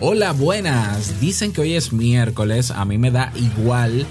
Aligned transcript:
Hola, 0.00 0.30
buenas. 0.32 1.20
Dicen 1.20 1.52
que 1.52 1.60
hoy 1.60 1.74
es 1.74 1.92
miércoles, 1.92 2.70
a 2.70 2.84
mí 2.84 2.98
me 2.98 3.10
da 3.10 3.32
igual. 3.34 4.06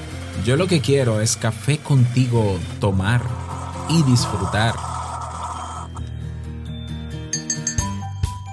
Yo 0.46 0.58
lo 0.58 0.68
que 0.68 0.82
quiero 0.82 1.22
es 1.22 1.38
café 1.38 1.78
contigo, 1.78 2.60
tomar 2.82 3.22
y 3.88 4.04
disfrutar. 4.04 4.76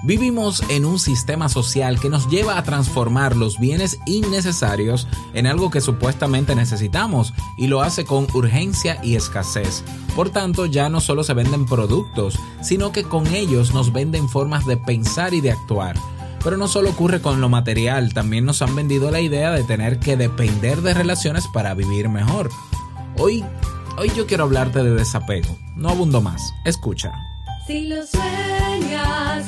Vivimos 0.03 0.63
en 0.69 0.85
un 0.85 0.97
sistema 0.97 1.49
social 1.49 1.99
que 1.99 2.09
nos 2.09 2.29
lleva 2.29 2.57
a 2.57 2.63
transformar 2.63 3.35
los 3.35 3.59
bienes 3.59 3.97
innecesarios 4.05 5.05
en 5.33 5.45
algo 5.45 5.69
que 5.69 5.81
supuestamente 5.81 6.55
necesitamos 6.55 7.33
y 7.57 7.67
lo 7.67 7.81
hace 7.81 8.05
con 8.05 8.27
urgencia 8.33 8.97
y 9.03 9.15
escasez. 9.15 9.83
Por 10.15 10.29
tanto, 10.29 10.67
ya 10.67 10.87
no 10.87 11.01
solo 11.01 11.25
se 11.25 11.33
venden 11.33 11.65
productos, 11.65 12.39
sino 12.61 12.93
que 12.93 13.03
con 13.03 13.27
ellos 13.27 13.73
nos 13.73 13.91
venden 13.91 14.29
formas 14.29 14.65
de 14.65 14.77
pensar 14.77 15.33
y 15.33 15.41
de 15.41 15.51
actuar. 15.51 15.97
Pero 16.45 16.57
no 16.57 16.67
solo 16.67 16.91
ocurre 16.91 17.21
con 17.21 17.41
lo 17.41 17.49
material, 17.49 18.13
también 18.13 18.45
nos 18.45 18.61
han 18.61 18.75
vendido 18.75 19.09
la 19.09 19.19
idea 19.19 19.49
de 19.49 19.63
tener 19.63 19.97
que 19.97 20.15
depender 20.15 20.83
de 20.83 20.93
relaciones 20.93 21.47
para 21.47 21.73
vivir 21.73 22.07
mejor. 22.07 22.51
Hoy, 23.17 23.43
hoy 23.97 24.11
yo 24.15 24.27
quiero 24.27 24.43
hablarte 24.43 24.83
de 24.83 24.91
desapego. 24.91 25.57
No 25.75 25.89
abundo 25.89 26.21
más. 26.21 26.53
Escucha. 26.63 27.11
Si 27.65 27.87
lo 27.87 28.05
sueñas, 28.05 29.47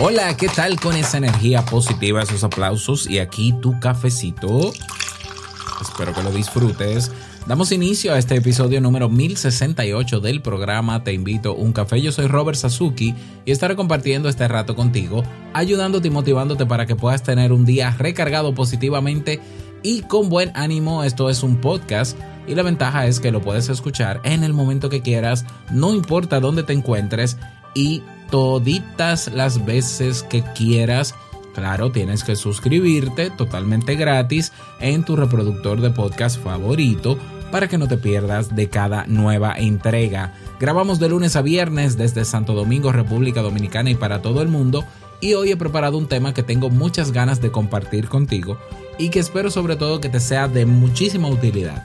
Hola, 0.00 0.36
¿qué 0.36 0.48
tal 0.48 0.78
con 0.78 0.94
esa 0.94 1.18
energía 1.18 1.64
positiva, 1.64 2.22
esos 2.22 2.44
aplausos 2.44 3.10
y 3.10 3.18
aquí 3.18 3.52
tu 3.60 3.80
cafecito? 3.80 4.70
Espero 5.82 6.14
que 6.14 6.22
lo 6.22 6.30
disfrutes. 6.30 7.10
Damos 7.48 7.72
inicio 7.72 8.14
a 8.14 8.18
este 8.18 8.36
episodio 8.36 8.80
número 8.80 9.08
1068 9.08 10.20
del 10.20 10.40
programa 10.40 11.02
Te 11.02 11.12
invito 11.12 11.50
a 11.50 11.54
un 11.54 11.72
café. 11.72 12.00
Yo 12.00 12.12
soy 12.12 12.28
Robert 12.28 12.56
Sasuki 12.56 13.12
y 13.44 13.50
estaré 13.50 13.74
compartiendo 13.74 14.28
este 14.28 14.46
rato 14.46 14.76
contigo, 14.76 15.24
ayudándote 15.52 16.06
y 16.06 16.12
motivándote 16.12 16.64
para 16.64 16.86
que 16.86 16.94
puedas 16.94 17.24
tener 17.24 17.52
un 17.52 17.64
día 17.64 17.90
recargado 17.98 18.54
positivamente 18.54 19.40
y 19.82 20.02
con 20.02 20.28
buen 20.28 20.52
ánimo. 20.54 21.02
Esto 21.02 21.28
es 21.28 21.42
un 21.42 21.60
podcast 21.60 22.16
y 22.46 22.54
la 22.54 22.62
ventaja 22.62 23.08
es 23.08 23.18
que 23.18 23.32
lo 23.32 23.40
puedes 23.40 23.68
escuchar 23.68 24.20
en 24.22 24.44
el 24.44 24.52
momento 24.52 24.90
que 24.90 25.02
quieras, 25.02 25.44
no 25.72 25.92
importa 25.92 26.38
dónde 26.38 26.62
te 26.62 26.72
encuentres 26.72 27.36
y 27.74 28.02
toditas 28.30 29.32
las 29.32 29.64
veces 29.64 30.22
que 30.22 30.42
quieras. 30.54 31.14
Claro, 31.54 31.90
tienes 31.90 32.22
que 32.22 32.36
suscribirte 32.36 33.30
totalmente 33.30 33.96
gratis 33.96 34.52
en 34.80 35.04
tu 35.04 35.16
reproductor 35.16 35.80
de 35.80 35.90
podcast 35.90 36.40
favorito 36.42 37.18
para 37.50 37.68
que 37.68 37.78
no 37.78 37.88
te 37.88 37.96
pierdas 37.96 38.54
de 38.54 38.68
cada 38.68 39.06
nueva 39.06 39.54
entrega. 39.56 40.34
Grabamos 40.60 40.98
de 40.98 41.08
lunes 41.08 41.36
a 41.36 41.42
viernes 41.42 41.96
desde 41.96 42.24
Santo 42.24 42.54
Domingo, 42.54 42.92
República 42.92 43.42
Dominicana 43.42 43.90
y 43.90 43.94
para 43.94 44.22
todo 44.22 44.42
el 44.42 44.48
mundo. 44.48 44.84
Y 45.20 45.34
hoy 45.34 45.50
he 45.50 45.56
preparado 45.56 45.98
un 45.98 46.06
tema 46.06 46.32
que 46.32 46.44
tengo 46.44 46.70
muchas 46.70 47.10
ganas 47.10 47.40
de 47.40 47.50
compartir 47.50 48.08
contigo 48.08 48.58
y 48.98 49.08
que 49.08 49.18
espero 49.18 49.50
sobre 49.50 49.76
todo 49.76 50.00
que 50.00 50.08
te 50.08 50.20
sea 50.20 50.46
de 50.46 50.66
muchísima 50.66 51.28
utilidad. 51.28 51.84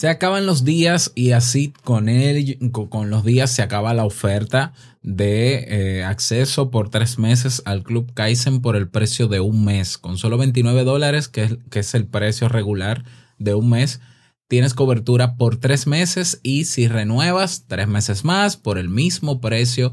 Se 0.00 0.08
acaban 0.08 0.46
los 0.46 0.64
días 0.64 1.12
y 1.14 1.32
así 1.32 1.74
con 1.84 2.08
él, 2.08 2.58
con 2.72 3.10
los 3.10 3.22
días 3.22 3.50
se 3.50 3.60
acaba 3.60 3.92
la 3.92 4.06
oferta 4.06 4.72
de 5.02 5.98
eh, 5.98 6.04
acceso 6.04 6.70
por 6.70 6.88
tres 6.88 7.18
meses 7.18 7.60
al 7.66 7.82
Club 7.82 8.10
Kaizen 8.14 8.62
por 8.62 8.76
el 8.76 8.88
precio 8.88 9.28
de 9.28 9.40
un 9.40 9.62
mes. 9.62 9.98
Con 9.98 10.16
solo 10.16 10.38
29 10.38 10.84
dólares, 10.84 11.28
que 11.28 11.58
es, 11.70 11.94
el 11.94 12.06
precio 12.06 12.48
regular 12.48 13.04
de 13.36 13.52
un 13.52 13.68
mes, 13.68 14.00
tienes 14.48 14.72
cobertura 14.72 15.36
por 15.36 15.58
tres 15.58 15.86
meses 15.86 16.40
y 16.42 16.64
si 16.64 16.88
renuevas 16.88 17.66
tres 17.68 17.86
meses 17.86 18.24
más 18.24 18.56
por 18.56 18.78
el 18.78 18.88
mismo 18.88 19.42
precio 19.42 19.92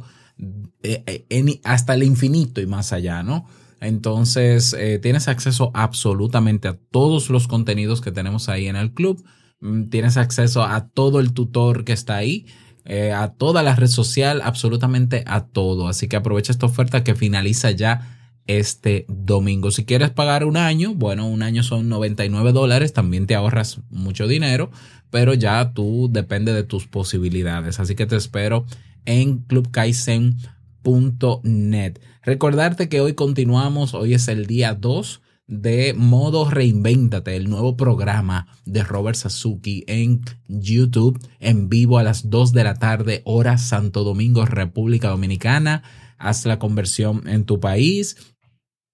eh, 0.83 1.03
eh, 1.05 1.59
hasta 1.65 1.95
el 1.95 2.03
infinito 2.03 2.61
y 2.61 2.65
más 2.65 2.93
allá, 2.93 3.23
¿no? 3.23 3.45
Entonces 3.81 4.73
tienes 5.01 5.27
acceso 5.27 5.69
absolutamente 5.73 6.69
a 6.69 6.77
todos 6.91 7.29
los 7.29 7.49
contenidos 7.49 7.99
que 7.99 8.13
tenemos 8.13 8.47
ahí 8.47 8.67
en 8.67 8.77
el 8.77 8.93
club. 8.93 9.21
Mm, 9.59 9.89
Tienes 9.89 10.17
acceso 10.17 10.63
a 10.63 10.89
todo 10.89 11.19
el 11.19 11.33
tutor 11.33 11.83
que 11.83 11.93
está 11.93 12.17
ahí, 12.17 12.45
eh, 12.85 13.11
a 13.11 13.33
toda 13.33 13.63
la 13.63 13.75
red 13.75 13.87
social, 13.87 14.41
absolutamente 14.43 15.23
a 15.27 15.45
todo. 15.45 15.87
Así 15.87 16.07
que 16.07 16.15
aprovecha 16.15 16.51
esta 16.51 16.65
oferta 16.65 17.03
que 17.03 17.15
finaliza 17.15 17.71
ya 17.71 18.17
este 18.47 19.05
domingo. 19.09 19.71
Si 19.71 19.85
quieres 19.85 20.09
pagar 20.11 20.45
un 20.45 20.57
año, 20.57 20.93
bueno, 20.95 21.27
un 21.27 21.43
año 21.43 21.63
son 21.63 21.89
99 21.89 22.53
dólares, 22.53 22.93
también 22.93 23.27
te 23.27 23.35
ahorras 23.35 23.81
mucho 23.89 24.27
dinero, 24.27 24.71
pero 25.09 25.33
ya 25.33 25.73
tú 25.73 26.09
depende 26.11 26.53
de 26.53 26.63
tus 26.63 26.87
posibilidades. 26.87 27.79
Así 27.79 27.95
que 27.95 28.05
te 28.05 28.15
espero 28.15 28.65
en 29.05 29.39
clubkaizen.net. 29.39 31.99
Recordarte 32.23 32.89
que 32.89 33.01
hoy 33.01 33.13
continuamos, 33.13 33.93
hoy 33.93 34.13
es 34.13 34.27
el 34.29 34.47
día 34.47 34.73
2 34.73 35.21
de 35.47 35.93
Modo 35.93 36.49
Reinvéntate, 36.49 37.37
el 37.37 37.49
nuevo 37.49 37.77
programa 37.77 38.47
de 38.65 38.83
Robert 38.83 39.15
Sasuki 39.15 39.85
en 39.87 40.21
YouTube, 40.47 41.17
en 41.39 41.69
vivo 41.69 41.97
a 41.97 42.03
las 42.03 42.29
2 42.29 42.51
de 42.51 42.63
la 42.65 42.75
tarde, 42.75 43.21
hora 43.23 43.57
Santo 43.57 44.03
Domingo, 44.03 44.45
República 44.45 45.07
Dominicana. 45.07 45.83
Haz 46.17 46.45
la 46.45 46.59
conversión 46.59 47.27
en 47.27 47.45
tu 47.45 47.61
país. 47.61 48.17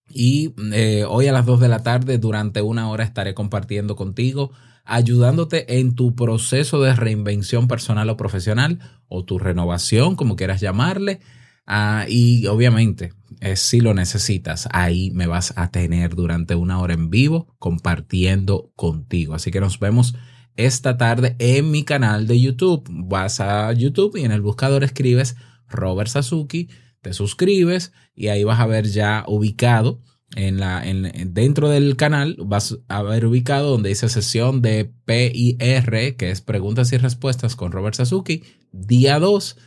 Y 0.10 0.54
eh, 0.74 1.06
hoy 1.08 1.28
a 1.28 1.32
las 1.34 1.48
2 1.48 1.60
de 1.60 1.70
la 1.70 1.82
tarde, 1.82 2.20
durante 2.20 2.62
una 2.62 2.90
hora, 2.90 3.04
estaré 3.04 3.34
compartiendo 3.34 3.96
contigo, 3.96 4.52
ayudándote 4.86 5.80
en 5.80 5.96
tu 5.96 6.14
proceso 6.14 6.82
de 6.82 6.94
reinvención 6.96 7.68
personal 7.68 8.10
o 8.12 8.18
profesional, 8.18 8.80
o 9.08 9.26
tu 9.26 9.40
renovación, 9.40 10.16
como 10.16 10.36
quieras 10.36 10.62
llamarle. 10.62 11.20
Ah, 11.66 12.06
y 12.08 12.46
obviamente, 12.46 13.14
si 13.56 13.82
lo 13.82 13.94
necesitas, 13.94 14.68
ahí 14.72 15.12
me 15.12 15.28
vas 15.28 15.54
a 15.58 15.70
tener 15.70 16.16
durante 16.16 16.56
una 16.56 16.80
hora 16.80 16.94
en 16.94 17.10
vivo 17.10 17.54
compartiendo 17.60 18.72
contigo. 18.76 19.36
Así 19.36 19.52
que 19.52 19.60
nos 19.60 19.80
vemos 19.80 20.16
esta 20.56 20.98
tarde 20.98 21.36
en 21.40 21.72
mi 21.72 21.84
canal 21.84 22.28
de 22.28 22.40
YouTube. 22.40 22.88
Vas 22.90 23.40
a 23.40 23.72
YouTube 23.74 24.18
y 24.18 24.24
en 24.24 24.32
el 24.32 24.42
buscador 24.42 24.84
escribes 24.84 25.36
Robert 25.68 26.10
Sasuki, 26.10 26.70
te 27.02 27.14
suscribes 27.14 27.92
y 28.16 28.28
ahí 28.28 28.44
vas 28.44 28.60
a 28.60 28.68
ver 28.68 28.88
ya 28.88 29.26
ubicado 29.28 30.02
en 30.36 30.60
la, 30.60 30.84
en, 30.88 31.34
dentro 31.34 31.70
del 31.70 31.96
canal, 31.96 32.38
vas 32.40 32.80
a 32.88 33.04
ver 33.04 33.26
ubicado 33.26 33.70
donde 33.70 33.90
dice 33.90 34.10
sesión 34.10 34.62
de 34.62 34.92
PIR, 35.06 36.16
que 36.16 36.32
es 36.32 36.42
preguntas 36.42 36.92
y 36.92 36.98
respuestas 36.98 37.56
con 37.56 37.72
Robert 37.72 37.96
Sasuki, 37.96 38.44
día 38.72 39.20
2 39.20 39.58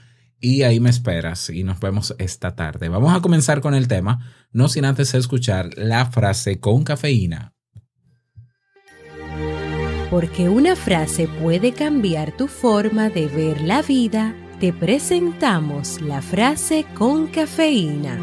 y 0.41 0.63
ahí 0.63 0.81
me 0.81 0.91
esperas 0.91 1.51
y 1.51 1.65
nos 1.65 1.81
vemos 1.81 2.15
esta 2.19 2.55
tarde. 2.55 2.89
Vamos 2.89 3.15
a 3.15 3.21
comenzar 3.21 3.61
con 3.61 3.75
el 3.75 3.89
tema, 3.89 4.33
no 4.53 4.69
sin 4.69 4.85
antes 4.85 5.15
escuchar 5.15 5.71
la 5.77 6.07
frase 6.07 6.61
con 6.61 6.85
cafeína. 6.85 7.55
Porque 10.11 10.49
una 10.49 10.77
frase 10.77 11.29
puede 11.41 11.73
cambiar 11.73 12.37
tu 12.37 12.47
forma 12.47 13.09
de 13.09 13.27
ver 13.27 13.61
la 13.61 13.83
vida, 13.83 14.35
te 14.61 14.73
presentamos 14.73 16.01
la 16.01 16.23
frase 16.23 16.87
con 16.95 17.27
cafeína. 17.27 18.19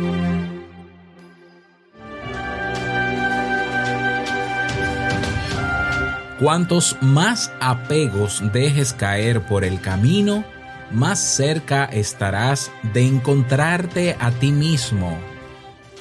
Cuantos 6.39 6.97
más 7.01 7.51
apegos 7.61 8.41
dejes 8.51 8.91
caer 8.91 9.45
por 9.45 9.63
el 9.63 9.79
camino, 9.79 10.43
más 10.91 11.19
cerca 11.19 11.85
estarás 11.85 12.71
de 12.93 13.05
encontrarte 13.05 14.15
a 14.19 14.31
ti 14.31 14.51
mismo. 14.51 15.17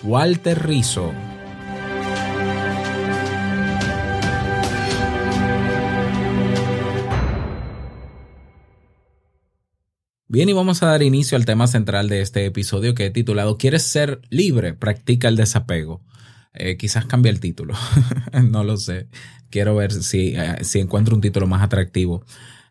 Walter 0.02 0.66
Rizzo. 0.66 1.12
Bien, 10.28 10.48
y 10.48 10.54
vamos 10.54 10.82
a 10.82 10.86
dar 10.86 11.02
inicio 11.02 11.36
al 11.36 11.44
tema 11.44 11.66
central 11.66 12.08
de 12.08 12.22
este 12.22 12.46
episodio 12.46 12.94
que 12.94 13.04
he 13.04 13.10
titulado 13.10 13.58
¿Quieres 13.58 13.82
ser 13.82 14.22
libre? 14.30 14.72
Practica 14.72 15.28
el 15.28 15.36
desapego. 15.36 16.00
Eh, 16.54 16.78
quizás 16.78 17.04
cambie 17.04 17.30
el 17.30 17.38
título, 17.38 17.74
no 18.50 18.64
lo 18.64 18.78
sé. 18.78 19.08
Quiero 19.50 19.76
ver 19.76 19.92
si, 19.92 20.34
eh, 20.34 20.56
si 20.62 20.80
encuentro 20.80 21.14
un 21.14 21.20
título 21.20 21.46
más 21.46 21.62
atractivo 21.62 22.24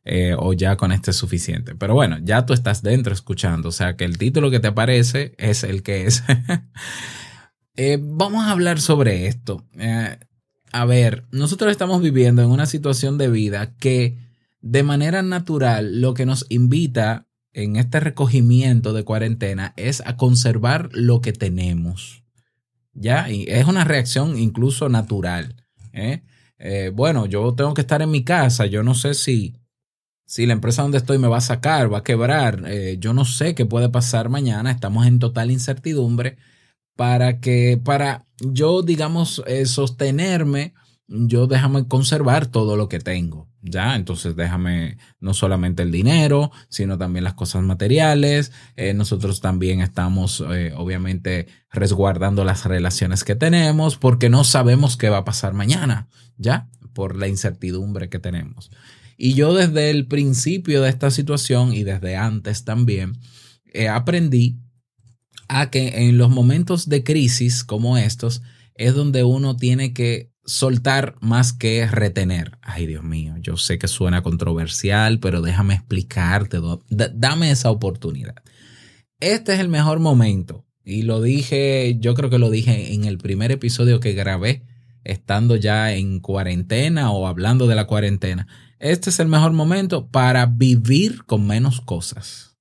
eh, 0.04 0.36
o 0.38 0.54
ya 0.54 0.78
con 0.78 0.92
este 0.92 1.12
es 1.12 1.18
suficiente. 1.18 1.76
Pero 1.76 1.94
bueno, 1.94 2.18
ya 2.22 2.46
tú 2.46 2.54
estás 2.54 2.82
dentro 2.82 3.14
escuchando, 3.14 3.70
o 3.70 3.72
sea 3.72 3.96
que 3.96 4.06
el 4.06 4.18
título 4.18 4.52
que 4.52 4.60
te 4.60 4.68
aparece 4.68 5.36
es 5.38 5.64
el 5.64 5.84
que 5.84 6.06
es. 6.06 6.24
vamos 8.00 8.46
a 8.46 8.52
hablar 8.52 8.80
sobre 8.80 9.28
esto. 9.28 9.66
a 10.72 10.86
ver, 10.86 11.26
nosotros 11.32 11.72
estamos 11.72 12.02
viviendo 12.02 12.42
en 12.42 12.50
una 12.50 12.66
situación 12.66 13.18
de 13.18 13.30
vida 13.30 13.76
que 13.78 14.18
de 14.62 14.84
manera 14.84 15.22
natural 15.24 16.02
lo 16.02 16.14
que 16.14 16.26
nos 16.26 16.46
invita 16.50 17.28
en 17.54 17.76
este 17.76 18.00
recogimiento 18.00 18.94
de 18.94 19.04
cuarentena 19.04 19.74
es 19.76 20.02
a 20.06 20.16
conservar 20.16 20.90
lo 20.94 21.22
que 21.22 21.34
tenemos. 21.34 22.24
¿Ya? 22.94 23.30
Y 23.30 23.46
es 23.48 23.66
una 23.68 23.84
reacción 23.84 24.38
incluso 24.38 24.90
natural. 24.90 25.56
¿eh? 25.94 26.24
Eh, 26.58 26.92
bueno, 26.94 27.26
yo 27.26 27.54
tengo 27.54 27.74
que 27.74 27.82
estar 27.82 28.02
en 28.02 28.12
mi 28.12 28.24
casa, 28.24 28.66
yo 28.66 28.84
no 28.84 28.96
sé 28.96 29.14
si, 29.14 29.56
si 30.32 30.46
la 30.46 30.54
empresa 30.54 30.82
donde 30.84 30.98
estoy 30.98 31.18
me 31.18 31.28
va 31.28 31.40
a 31.40 31.42
sacar, 31.42 31.92
va 31.92 31.98
a 31.98 32.04
quebrar, 32.04 32.64
eh, 32.66 32.96
yo 33.02 33.14
no 33.14 33.26
sé 33.26 33.54
qué 33.54 33.66
puede 33.66 33.90
pasar 33.90 34.30
mañana, 34.30 34.72
estamos 34.72 35.06
en 35.06 35.20
total 35.20 35.52
incertidumbre 35.52 36.38
para 36.96 37.42
que, 37.42 37.78
para 37.84 38.26
yo, 38.40 38.82
digamos, 38.82 39.44
sostenerme, 39.66 40.74
yo 41.10 41.48
déjame 41.48 41.86
conservar 41.86 42.46
todo 42.46 42.78
lo 42.78 42.88
que 42.88 43.00
tengo. 43.00 43.50
Ya, 43.62 43.98
entonces 43.98 44.38
déjame 44.38 44.98
no 45.20 45.34
solamente 45.34 45.84
el 45.84 45.92
dinero, 45.92 46.52
sino 46.70 46.98
también 46.98 47.26
las 47.26 47.34
cosas 47.34 47.62
materiales. 47.64 48.54
Eh, 48.78 48.94
nosotros 48.94 49.42
también 49.42 49.82
estamos, 49.82 50.42
eh, 50.50 50.74
obviamente, 50.78 51.48
resguardando 51.72 52.46
las 52.46 52.66
relaciones 52.66 53.26
que 53.26 53.36
tenemos 53.36 53.98
porque 53.98 54.30
no 54.30 54.46
sabemos 54.46 54.96
qué 54.96 55.10
va 55.10 55.18
a 55.18 55.26
pasar 55.26 55.54
mañana, 55.54 56.08
ya, 56.38 56.70
por 56.94 57.18
la 57.18 57.28
incertidumbre 57.28 58.08
que 58.08 58.20
tenemos. 58.20 58.72
Y 59.24 59.36
yo 59.36 59.54
desde 59.54 59.92
el 59.92 60.08
principio 60.08 60.82
de 60.82 60.90
esta 60.90 61.12
situación 61.12 61.76
y 61.76 61.84
desde 61.84 62.16
antes 62.16 62.66
también, 62.66 63.20
eh, 63.72 63.88
aprendí 63.88 64.58
a 65.48 65.70
que 65.70 66.08
en 66.08 66.18
los 66.18 66.32
momentos 66.32 66.90
de 66.90 67.04
crisis 67.04 67.64
como 67.64 68.00
estos 68.00 68.42
es 68.74 68.96
donde 68.96 69.24
uno 69.24 69.58
tiene 69.58 69.94
que 69.94 70.32
soltar 70.44 71.18
más 71.22 71.54
que 71.54 71.86
retener. 71.86 72.58
Ay, 72.64 72.88
Dios 72.88 73.04
mío, 73.04 73.36
yo 73.40 73.58
sé 73.58 73.78
que 73.78 73.88
suena 73.88 74.24
controversial, 74.24 75.20
pero 75.20 75.44
déjame 75.44 75.76
explicarte, 75.76 76.58
dame 76.90 77.52
esa 77.52 77.70
oportunidad. 77.70 78.42
Este 79.20 79.54
es 79.54 79.60
el 79.60 79.70
mejor 79.70 80.00
momento. 80.00 80.66
Y 80.84 81.04
lo 81.04 81.22
dije, 81.22 81.96
yo 82.00 82.16
creo 82.16 82.32
que 82.32 82.40
lo 82.40 82.50
dije 82.50 82.96
en 82.96 83.06
el 83.06 83.20
primer 83.20 83.52
episodio 83.52 84.00
que 84.00 84.14
grabé, 84.14 84.64
estando 85.04 85.58
ya 85.58 85.94
en 85.94 86.22
cuarentena 86.22 87.12
o 87.12 87.28
hablando 87.28 87.68
de 87.68 87.76
la 87.76 87.86
cuarentena. 87.86 88.48
Este 88.82 89.12
es 89.12 89.20
el 89.20 89.28
mejor 89.28 89.54
momento 89.54 90.08
para 90.08 90.48
vivir 90.48 91.24
con 91.26 91.46
menos 91.46 91.82
cosas. 91.82 92.58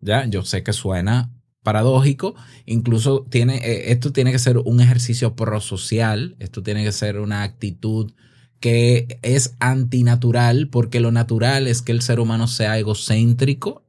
Ya, 0.00 0.24
yo 0.24 0.42
sé 0.44 0.62
que 0.62 0.72
suena 0.72 1.30
paradójico. 1.62 2.34
Incluso 2.64 3.26
tiene, 3.28 3.56
eh, 3.58 3.92
esto 3.92 4.12
tiene 4.12 4.32
que 4.32 4.38
ser 4.38 4.56
un 4.56 4.80
ejercicio 4.80 5.36
prosocial, 5.36 6.36
esto 6.38 6.62
tiene 6.62 6.82
que 6.82 6.92
ser 6.92 7.18
una 7.18 7.42
actitud 7.42 8.12
que 8.60 9.18
es 9.20 9.54
antinatural, 9.60 10.68
porque 10.68 11.00
lo 11.00 11.12
natural 11.12 11.66
es 11.66 11.82
que 11.82 11.92
el 11.92 12.00
ser 12.00 12.18
humano 12.18 12.46
sea 12.46 12.78
egocéntrico, 12.78 13.82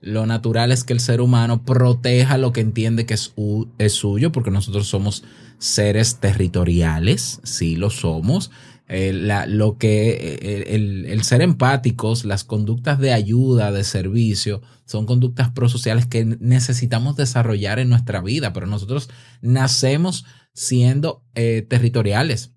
lo 0.00 0.26
natural 0.26 0.72
es 0.72 0.82
que 0.82 0.94
el 0.94 1.00
ser 1.00 1.20
humano 1.20 1.64
proteja 1.64 2.38
lo 2.38 2.52
que 2.52 2.60
entiende 2.60 3.04
que 3.04 3.14
es, 3.14 3.34
es 3.78 3.92
suyo, 3.92 4.32
porque 4.32 4.50
nosotros 4.50 4.88
somos 4.88 5.24
seres 5.58 6.16
territoriales, 6.16 7.40
sí 7.44 7.76
lo 7.76 7.90
somos, 7.90 8.50
eh, 8.94 9.14
lo 9.48 9.78
que 9.78 10.10
eh, 10.42 10.74
el, 10.74 11.22
ser 11.22 11.40
empáticos, 11.40 12.26
las 12.26 12.44
conductas 12.44 12.98
de 12.98 13.14
ayuda, 13.14 13.72
de 13.72 13.84
servicio, 13.84 14.60
son 14.84 15.06
conductas 15.06 15.50
prosociales 15.50 16.04
que 16.04 16.26
necesitamos 16.26 17.16
desarrollar 17.16 17.78
en 17.78 17.88
nuestra 17.88 18.20
vida, 18.20 18.52
pero 18.52 18.66
nosotros 18.66 19.08
nacemos 19.40 20.26
siendo 20.52 21.24
eh, 21.34 21.66
territoriales, 21.66 22.52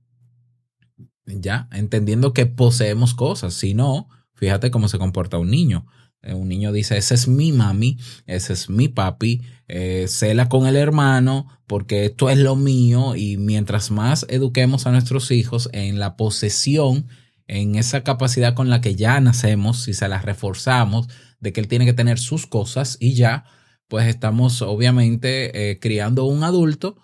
ya, 1.26 1.70
entendiendo 1.72 2.34
que 2.34 2.48
poseemos 2.48 3.14
cosas, 3.14 3.54
si 3.54 3.74
no, 3.74 4.10
fíjate 4.34 4.72
cómo 4.72 4.90
se 4.90 4.98
comporta 4.98 5.38
un 5.38 5.50
niño. 5.50 5.86
Eh, 6.26 6.34
un 6.34 6.50
niño 6.50 6.72
dice, 6.72 6.98
ese 6.98 7.14
es 7.14 7.28
mi 7.28 7.52
mami, 7.52 7.98
ese 8.26 8.54
es 8.54 8.70
mi 8.70 8.88
papi, 8.88 9.42
eh, 9.68 10.06
cela 10.10 10.50
con 10.50 10.68
el 10.68 10.76
hermano 10.76 11.48
porque 11.68 12.06
esto 12.06 12.30
es 12.30 12.38
lo 12.38 12.56
mío 12.56 13.16
y 13.16 13.38
mientras 13.38 13.92
más 13.92 14.26
eduquemos 14.30 14.86
a 14.86 14.92
nuestros 14.92 15.32
hijos 15.32 15.70
en 15.72 16.00
la 16.00 16.18
posesión, 16.18 17.08
en 17.48 17.76
esa 17.76 18.04
capacidad 18.04 18.56
con 18.56 18.70
la 18.70 18.82
que 18.82 18.96
ya 18.96 19.20
nacemos, 19.22 19.84
si 19.84 19.94
se 19.94 20.08
la 20.08 20.20
reforzamos, 20.20 21.08
de 21.40 21.54
que 21.54 21.62
él 21.62 21.68
tiene 21.68 21.86
que 21.86 21.94
tener 21.94 22.18
sus 22.18 22.48
cosas 22.48 22.98
y 23.00 23.14
ya, 23.14 23.46
pues 23.88 24.08
estamos 24.08 24.62
obviamente 24.64 25.72
eh, 25.72 25.80
criando 25.80 26.26
un 26.26 26.44
adulto 26.44 26.98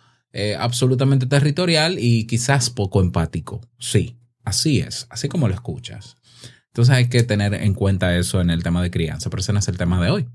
absolutamente 0.58 1.26
territorial 1.26 1.98
y 2.00 2.26
quizás 2.26 2.70
poco 2.70 3.02
empático. 3.02 3.60
Sí, 3.78 4.16
así 4.46 4.80
es, 4.80 5.06
así 5.10 5.28
como 5.28 5.50
lo 5.50 5.54
escuchas. 5.54 6.16
Entonces 6.72 6.96
hay 6.96 7.10
que 7.10 7.24
tener 7.24 7.54
en 7.54 7.74
cuenta 7.74 8.16
eso 8.16 8.40
en 8.40 8.50
el 8.50 8.64
tema 8.64 8.82
de 8.82 8.92
crianza, 8.92 9.30
pero 9.30 9.42
ese 9.42 9.52
no 9.52 9.60
es 9.60 9.68
el 9.68 9.78
tema 9.78 10.02
de 10.02 10.10
hoy. 10.10 10.30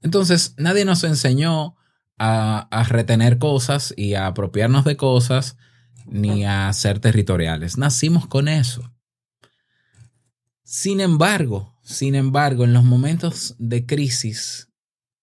Entonces, 0.00 0.54
nadie 0.58 0.84
nos 0.84 1.04
enseñó 1.04 1.76
a, 2.18 2.84
retener 2.88 3.38
cosas 3.38 3.94
y 3.96 4.14
a 4.14 4.26
apropiarnos 4.26 4.84
de 4.84 4.96
cosas 4.96 5.56
ni 6.06 6.44
a 6.44 6.72
ser 6.72 6.98
territoriales. 6.98 7.78
Nacimos 7.78 8.26
con 8.26 8.48
eso. 8.48 8.92
Sin 10.64 11.00
embargo, 11.00 11.78
sin 11.82 12.16
embargo, 12.16 12.64
en 12.64 12.72
los 12.72 12.82
momentos 12.82 13.54
de 13.60 13.86
crisis 13.86 14.72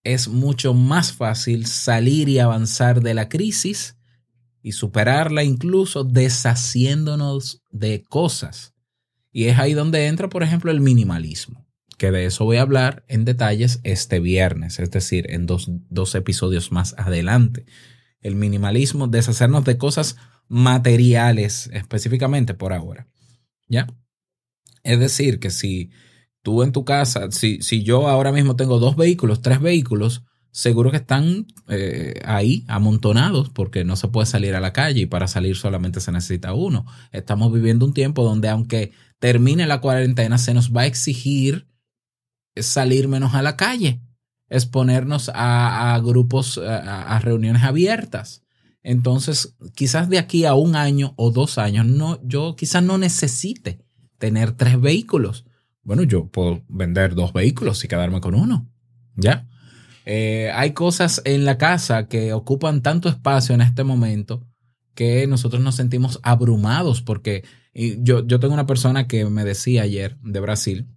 es 0.05 0.29
mucho 0.29 0.73
más 0.73 1.11
fácil 1.11 1.65
salir 1.65 2.29
y 2.29 2.39
avanzar 2.39 3.01
de 3.01 3.13
la 3.13 3.27
crisis 3.27 3.97
y 4.61 4.71
superarla 4.71 5.43
incluso 5.43 6.05
deshaciéndonos 6.05 7.61
de 7.69 8.03
cosas 8.03 8.72
y 9.33 9.45
es 9.45 9.57
ahí 9.57 9.73
donde 9.73 10.05
entra, 10.05 10.29
por 10.29 10.43
ejemplo, 10.43 10.71
el 10.71 10.79
minimalismo, 10.79 11.65
que 11.97 12.11
de 12.11 12.25
eso 12.25 12.45
voy 12.45 12.57
a 12.57 12.61
hablar 12.61 13.03
en 13.07 13.25
detalles 13.25 13.81
este 13.83 14.19
viernes, 14.19 14.79
es 14.79 14.91
decir, 14.91 15.25
en 15.31 15.47
dos, 15.47 16.15
episodios 16.15 16.71
más 16.71 16.93
adelante. 16.99 17.65
El 18.21 18.35
minimalismo, 18.35 19.07
deshacernos 19.07 19.65
de 19.65 19.77
cosas 19.77 20.17
materiales 20.47 21.69
específicamente 21.73 22.53
por 22.53 22.73
ahora. 22.73 23.07
¿Ya? 23.67 23.87
Es 24.83 24.99
decir, 24.99 25.39
que 25.39 25.49
si 25.49 25.89
tú 26.43 26.61
en 26.61 26.71
tu 26.71 26.85
casa, 26.85 27.31
si, 27.31 27.61
si 27.61 27.81
yo 27.81 28.07
ahora 28.07 28.31
mismo 28.31 28.55
tengo 28.55 28.77
dos 28.77 28.95
vehículos, 28.95 29.41
tres 29.41 29.59
vehículos, 29.59 30.23
seguro 30.53 30.91
que 30.91 30.97
están 30.97 31.47
eh, 31.67 32.21
ahí 32.25 32.63
amontonados 32.67 33.49
porque 33.49 33.83
no 33.83 33.95
se 33.95 34.07
puede 34.07 34.27
salir 34.27 34.53
a 34.53 34.59
la 34.59 34.71
calle 34.71 35.01
y 35.01 35.05
para 35.07 35.27
salir 35.27 35.55
solamente 35.55 35.99
se 35.99 36.11
necesita 36.11 36.53
uno. 36.53 36.85
Estamos 37.11 37.51
viviendo 37.51 37.85
un 37.87 37.93
tiempo 37.93 38.23
donde 38.23 38.49
aunque 38.49 38.91
termine 39.17 39.65
la 39.65 39.81
cuarentena 39.81 40.37
se 40.37 40.53
nos 40.53 40.71
va 40.71 40.81
a 40.81 40.85
exigir 40.85 41.67
salir 42.55 43.07
menos 43.07 43.33
a 43.33 43.41
la 43.41 43.57
calle, 43.57 44.01
exponernos 44.47 45.29
a, 45.33 45.95
a 45.95 45.99
grupos, 45.99 46.59
a, 46.59 47.17
reuniones 47.17 47.63
abiertas. 47.63 48.43
Entonces, 48.83 49.57
quizás 49.73 50.07
de 50.07 50.19
aquí 50.19 50.45
a 50.45 50.53
un 50.53 50.75
año 50.75 51.15
o 51.15 51.31
dos 51.31 51.57
años, 51.57 51.87
no, 51.87 52.21
yo 52.23 52.55
quizás 52.55 52.83
no 52.83 52.99
necesite 52.99 53.79
tener 54.19 54.51
tres 54.51 54.79
vehículos. 54.79 55.45
Bueno, 55.81 56.03
yo 56.03 56.27
puedo 56.27 56.61
vender 56.67 57.15
dos 57.15 57.33
vehículos 57.33 57.83
y 57.83 57.87
quedarme 57.87 58.21
con 58.21 58.35
uno. 58.35 58.69
¿Ya? 59.15 59.47
Eh, 60.05 60.51
hay 60.53 60.73
cosas 60.73 61.21
en 61.25 61.45
la 61.45 61.57
casa 61.57 62.07
que 62.07 62.33
ocupan 62.33 62.81
tanto 62.81 63.09
espacio 63.09 63.55
en 63.55 63.61
este 63.61 63.83
momento 63.83 64.45
que 64.95 65.25
nosotros 65.27 65.61
nos 65.61 65.75
sentimos 65.75 66.19
abrumados 66.23 67.01
porque 67.01 67.43
yo, 67.73 68.25
yo 68.27 68.39
tengo 68.39 68.53
una 68.53 68.67
persona 68.67 69.07
que 69.07 69.25
me 69.25 69.43
decía 69.43 69.83
ayer 69.83 70.17
de 70.21 70.39
Brasil, 70.39 70.87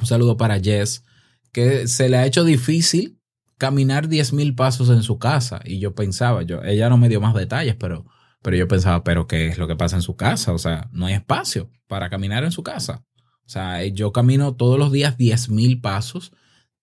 un 0.00 0.06
saludo 0.06 0.36
para 0.36 0.60
Jess, 0.60 1.04
que 1.52 1.86
se 1.88 2.08
le 2.08 2.16
ha 2.16 2.26
hecho 2.26 2.44
difícil 2.44 3.18
caminar 3.58 4.08
10 4.08 4.32
mil 4.32 4.54
pasos 4.54 4.88
en 4.88 5.02
su 5.02 5.18
casa 5.18 5.60
y 5.64 5.80
yo 5.80 5.94
pensaba, 5.94 6.42
yo, 6.42 6.62
ella 6.62 6.88
no 6.88 6.96
me 6.96 7.08
dio 7.08 7.20
más 7.20 7.34
detalles, 7.34 7.76
pero 7.76 8.06
Pero 8.40 8.56
yo 8.56 8.68
pensaba, 8.68 9.02
pero 9.02 9.26
¿qué 9.26 9.48
es 9.48 9.58
lo 9.58 9.66
que 9.66 9.74
pasa 9.76 9.96
en 9.96 10.02
su 10.02 10.14
casa? 10.14 10.52
O 10.52 10.58
sea, 10.58 10.88
no 10.92 11.06
hay 11.06 11.14
espacio 11.14 11.70
para 11.88 12.08
caminar 12.08 12.44
en 12.44 12.52
su 12.52 12.62
casa. 12.62 13.04
O 13.44 13.48
sea, 13.48 13.84
yo 13.86 14.12
camino 14.12 14.54
todos 14.54 14.78
los 14.78 14.92
días 14.92 15.18
10.000 15.18 15.80
pasos 15.80 16.32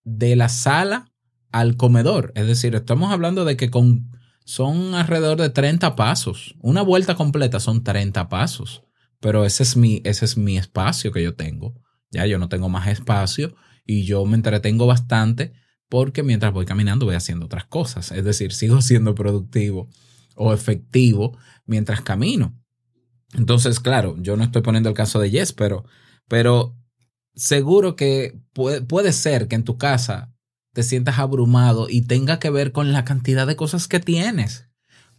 de 0.03 0.35
la 0.35 0.50
sala 0.50 1.13
al 1.55 1.77
comedor. 1.77 2.33
Es 2.35 2.47
decir, 2.47 2.75
estamos 2.75 3.13
hablando 3.13 3.45
de 3.45 3.55
que 3.55 3.69
con, 3.69 4.12
son 4.43 4.93
alrededor 4.93 5.39
de 5.39 5.50
30 5.50 5.95
pasos. 5.95 6.53
Una 6.59 6.81
vuelta 6.81 7.15
completa 7.15 7.62
son 7.62 7.81
30 7.81 8.27
pasos. 8.27 8.83
Pero 9.21 9.45
ese 9.45 9.63
es 9.63 9.77
mi, 9.77 10.01
ese 10.03 10.25
es 10.25 10.35
mi 10.35 10.57
espacio 10.57 11.13
que 11.13 11.24
yo 11.24 11.33
tengo. 11.33 11.81
Ya 12.12 12.25
yo 12.25 12.39
no 12.39 12.50
tengo 12.50 12.67
más 12.67 12.89
espacio 12.89 13.55
y 13.85 14.03
yo 14.03 14.25
me 14.25 14.35
entretengo 14.35 14.85
bastante 14.85 15.53
porque 15.88 16.24
mientras 16.24 16.51
voy 16.51 16.65
caminando 16.65 17.05
voy 17.05 17.15
haciendo 17.15 17.45
otras 17.45 17.63
cosas. 17.67 18.12
Es 18.12 18.25
decir, 18.25 18.51
sigo 18.51 18.81
siendo 18.81 19.15
productivo 19.15 19.88
o 20.35 20.53
efectivo 20.53 21.38
mientras 21.65 22.01
camino. 22.01 22.62
Entonces, 23.33 23.79
claro, 23.79 24.17
yo 24.19 24.35
no 24.35 24.43
estoy 24.43 24.62
poniendo 24.62 24.89
el 24.89 24.95
caso 24.95 25.21
de 25.21 25.31
Yes, 25.31 25.53
pero, 25.53 25.85
pero 26.27 26.75
seguro 27.33 27.95
que 27.95 28.41
puede, 28.51 28.81
puede 28.81 29.13
ser 29.13 29.47
que 29.47 29.55
en 29.55 29.63
tu 29.63 29.77
casa 29.77 30.34
te 30.75 30.84
sientas 30.84 31.20
abrumado 31.20 31.88
y 31.89 32.01
tenga 32.01 32.38
que 32.38 32.50
ver 32.50 32.74
con 32.74 32.91
la 32.91 33.05
cantidad 33.05 33.48
de 33.48 33.55
cosas 33.55 33.88
que 33.88 34.01
tienes. 34.01 34.65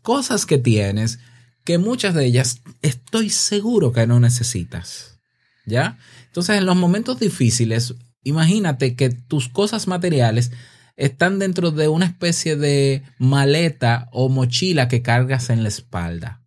Cosas 0.03 0.45
que 0.45 0.59
tienes 0.59 1.19
que 1.65 1.79
muchas 1.79 2.15
de 2.15 2.27
ellas 2.27 2.61
estoy 2.83 3.31
seguro 3.31 3.91
que 3.91 4.07
no 4.07 4.21
necesitas. 4.21 5.19
¿Ya? 5.65 5.97
Entonces, 6.27 6.59
en 6.59 6.67
los 6.67 6.77
momentos 6.77 7.19
difíciles, 7.19 7.95
imagínate 8.23 8.97
que 8.97 9.09
tus 9.09 9.49
cosas 9.49 9.89
materiales 9.89 10.53
están 10.95 11.39
dentro 11.39 11.71
de 11.71 11.89
una 11.89 12.05
especie 12.05 12.57
de 12.57 13.03
maleta 13.19 14.11
o 14.13 14.29
mochila 14.29 14.89
que 14.89 15.01
cargas 15.01 15.49
en 15.49 15.63
la 15.63 15.71
espalda. 15.71 16.43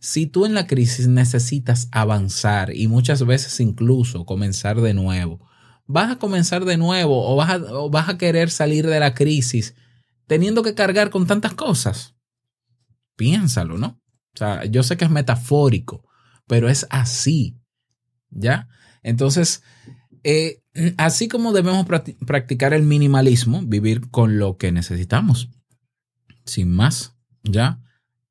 Si 0.00 0.26
tú 0.26 0.44
en 0.44 0.54
la 0.54 0.66
crisis 0.66 1.06
necesitas 1.06 1.88
avanzar 1.92 2.74
y 2.74 2.88
muchas 2.88 3.24
veces 3.24 3.60
incluso 3.60 4.26
comenzar 4.26 4.80
de 4.80 4.92
nuevo, 4.92 5.40
vas 5.92 6.12
a 6.12 6.18
comenzar 6.18 6.64
de 6.64 6.76
nuevo 6.76 7.28
o 7.28 7.36
vas 7.36 7.50
a, 7.50 7.58
vas 7.90 8.08
a 8.08 8.16
querer 8.16 8.50
salir 8.50 8.86
de 8.86 9.00
la 9.00 9.14
crisis 9.14 9.74
teniendo 10.26 10.62
que 10.62 10.74
cargar 10.74 11.10
con 11.10 11.26
tantas 11.26 11.54
cosas. 11.54 12.14
Piénsalo, 13.16 13.76
¿no? 13.76 14.00
O 14.34 14.38
sea, 14.38 14.64
yo 14.66 14.84
sé 14.84 14.96
que 14.96 15.04
es 15.04 15.10
metafórico, 15.10 16.08
pero 16.46 16.68
es 16.68 16.86
así. 16.90 17.58
¿Ya? 18.30 18.68
Entonces, 19.02 19.64
eh, 20.22 20.62
así 20.96 21.26
como 21.26 21.52
debemos 21.52 21.86
practicar 22.24 22.72
el 22.72 22.84
minimalismo, 22.84 23.62
vivir 23.62 24.08
con 24.10 24.38
lo 24.38 24.56
que 24.56 24.70
necesitamos, 24.70 25.50
sin 26.44 26.70
más, 26.70 27.16
¿ya? 27.42 27.82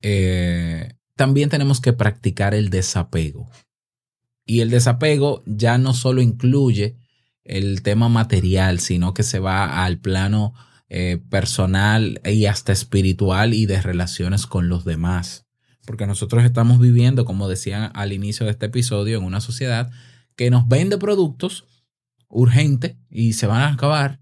Eh, 0.02 0.94
también 1.18 1.50
tenemos 1.50 1.82
que 1.82 1.92
practicar 1.92 2.54
el 2.54 2.70
desapego. 2.70 3.50
Y 4.46 4.62
el 4.62 4.70
desapego 4.70 5.44
ya 5.46 5.78
no 5.78 5.94
solo 5.94 6.22
incluye 6.22 6.99
el 7.50 7.82
tema 7.82 8.10
material, 8.10 8.80
sino 8.80 9.14
que 9.14 9.24
se 9.24 9.40
va 9.40 9.84
al 9.84 9.98
plano 9.98 10.54
eh, 10.88 11.20
personal 11.30 12.22
y 12.24 12.46
hasta 12.46 12.72
espiritual 12.72 13.54
y 13.54 13.66
de 13.66 13.82
relaciones 13.82 14.46
con 14.46 14.70
los 14.70 14.86
demás. 14.86 15.48
Porque 15.86 16.06
nosotros 16.06 16.44
estamos 16.44 16.80
viviendo, 16.80 17.26
como 17.26 17.50
decía 17.50 17.86
al 17.88 18.14
inicio 18.14 18.46
de 18.46 18.52
este 18.52 18.68
episodio, 18.68 19.18
en 19.18 19.24
una 19.24 19.42
sociedad 19.42 19.90
que 20.36 20.52
nos 20.52 20.68
vende 20.68 21.00
productos 21.00 21.66
urgentes 22.28 22.98
y 23.10 23.34
se 23.34 23.48
van 23.48 23.62
a 23.62 23.74
acabar 23.74 24.20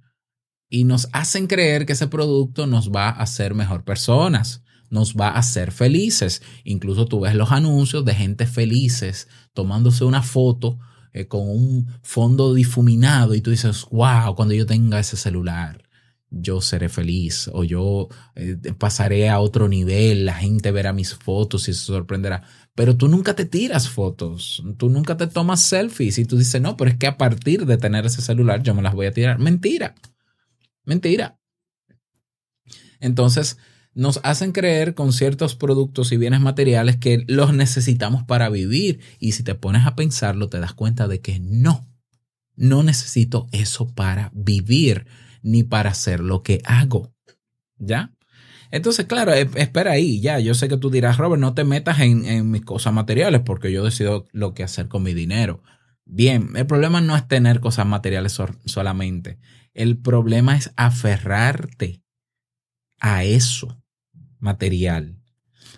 y 0.70 0.86
nos 0.86 1.10
hacen 1.12 1.48
creer 1.48 1.86
que 1.86 1.94
ese 1.94 2.08
producto 2.08 2.66
nos 2.66 2.92
va 2.92 3.10
a 3.10 3.22
hacer 3.22 3.54
mejor 3.54 3.84
personas, 3.84 4.64
nos 4.90 5.16
va 5.16 5.30
a 5.30 5.40
hacer 5.40 5.74
felices. 5.74 6.42
Incluso 6.64 7.06
tú 7.06 7.20
ves 7.20 7.36
los 7.36 7.52
anuncios 7.52 8.06
de 8.06 8.16
gente 8.16 8.48
felices 8.48 9.28
tomándose 9.54 10.06
una 10.06 10.24
foto 10.24 10.80
eh, 11.18 11.28
con 11.28 11.50
un 11.50 11.88
fondo 12.04 12.54
difuminado 12.54 13.34
y 13.34 13.42
tú 13.42 13.50
dices, 13.50 13.88
wow, 13.90 14.36
cuando 14.36 14.54
yo 14.54 14.68
tenga 14.68 15.00
ese 15.00 15.18
celular, 15.18 15.84
yo 16.30 16.62
seré 16.62 16.90
feliz 16.90 17.50
o 17.54 17.64
yo 17.64 18.10
eh, 18.36 18.56
pasaré 18.78 19.30
a 19.30 19.40
otro 19.40 19.68
nivel, 19.68 20.26
la 20.26 20.36
gente 20.36 20.72
verá 20.72 20.94
mis 20.94 21.16
fotos 21.16 21.70
y 21.70 21.74
se 21.74 21.80
sorprenderá. 21.80 22.44
Pero 22.76 22.96
tú 22.96 23.08
nunca 23.08 23.36
te 23.36 23.46
tiras 23.46 23.90
fotos, 23.90 24.64
tú 24.78 24.90
nunca 24.90 25.18
te 25.18 25.26
tomas 25.26 25.62
selfies 25.62 26.20
y 26.20 26.26
tú 26.26 26.38
dices, 26.38 26.62
no, 26.62 26.78
pero 26.78 26.92
es 26.92 26.98
que 26.98 27.08
a 27.08 27.18
partir 27.18 27.66
de 27.66 27.78
tener 27.78 28.06
ese 28.06 28.22
celular 28.22 28.62
yo 28.62 28.76
me 28.76 28.84
las 28.84 28.94
voy 28.94 29.08
a 29.08 29.12
tirar. 29.12 29.40
Mentira, 29.40 29.96
mentira. 30.86 31.40
Entonces, 33.00 33.58
nos 33.98 34.20
hacen 34.22 34.52
creer 34.52 34.94
con 34.94 35.12
ciertos 35.12 35.56
productos 35.56 36.12
y 36.12 36.18
bienes 36.18 36.40
materiales 36.40 36.98
que 36.98 37.26
los 37.28 37.52
necesitamos 37.52 38.24
para 38.24 38.48
vivir. 38.48 39.00
Y 39.18 39.32
si 39.32 39.42
te 39.42 39.56
pones 39.56 39.88
a 39.88 39.96
pensarlo, 39.96 40.50
te 40.50 40.60
das 40.60 40.76
cuenta 40.76 41.08
de 41.08 41.20
que 41.20 41.40
no, 41.40 41.90
no 42.56 42.84
necesito 42.84 43.48
eso 43.52 43.88
para 43.96 44.30
vivir 44.36 45.08
ni 45.42 45.64
para 45.64 45.90
hacer 45.90 46.20
lo 46.20 46.44
que 46.44 46.62
hago. 46.66 47.12
¿Ya? 47.80 48.14
Entonces, 48.70 49.08
claro, 49.08 49.34
espera 49.34 49.94
ahí, 49.94 50.22
ya, 50.22 50.40
yo 50.40 50.54
sé 50.54 50.68
que 50.68 50.78
tú 50.78 50.92
dirás, 50.92 51.18
Robert, 51.18 51.42
no 51.42 51.56
te 51.56 51.64
metas 51.64 52.00
en, 52.00 52.26
en, 52.26 52.52
mis 52.52 52.64
cosas 52.64 52.94
materiales 52.94 53.42
porque 53.42 53.72
yo 53.72 53.84
decido 53.84 54.28
lo 54.32 54.54
que 54.54 54.62
hacer 54.62 54.90
con 54.90 55.02
mi 55.02 55.16
dinero. 55.16 55.64
Bien, 56.06 56.52
el 56.56 56.68
problema 56.68 57.02
no 57.02 57.16
es 57.16 57.28
tener 57.28 57.62
cosas 57.62 57.88
materiales 57.88 58.40
solamente, 58.66 59.40
el 59.74 59.98
problema 59.98 60.56
es 60.56 60.72
aferrarte 60.76 62.04
a 63.00 63.24
eso 63.24 63.82
material 64.40 65.16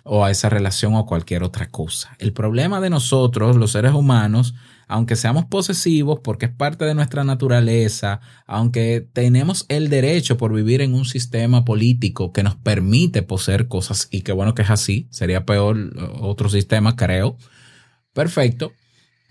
o 0.02 0.24
a 0.24 0.30
esa 0.30 0.48
relación 0.48 0.94
o 0.94 1.04
cualquier 1.04 1.42
otra 1.42 1.68
cosa. 1.68 2.16
El 2.18 2.32
problema 2.32 2.80
de 2.80 2.88
nosotros, 2.90 3.56
los 3.56 3.72
seres 3.72 3.92
humanos, 3.92 4.54
aunque 4.88 5.14
seamos 5.14 5.44
posesivos 5.44 6.20
porque 6.24 6.46
es 6.46 6.52
parte 6.52 6.84
de 6.84 6.94
nuestra 6.94 7.22
naturaleza, 7.22 8.20
aunque 8.46 9.06
tenemos 9.12 9.66
el 9.68 9.88
derecho 9.88 10.36
por 10.36 10.54
vivir 10.54 10.80
en 10.80 10.94
un 10.94 11.04
sistema 11.04 11.64
político 11.64 12.32
que 12.32 12.42
nos 12.42 12.56
permite 12.56 13.22
poseer 13.22 13.68
cosas 13.68 14.08
y 14.10 14.22
que 14.22 14.32
bueno 14.32 14.54
que 14.54 14.62
es 14.62 14.70
así, 14.70 15.06
sería 15.10 15.44
peor 15.44 15.76
otro 16.20 16.48
sistema, 16.48 16.96
creo. 16.96 17.36
Perfecto. 18.14 18.72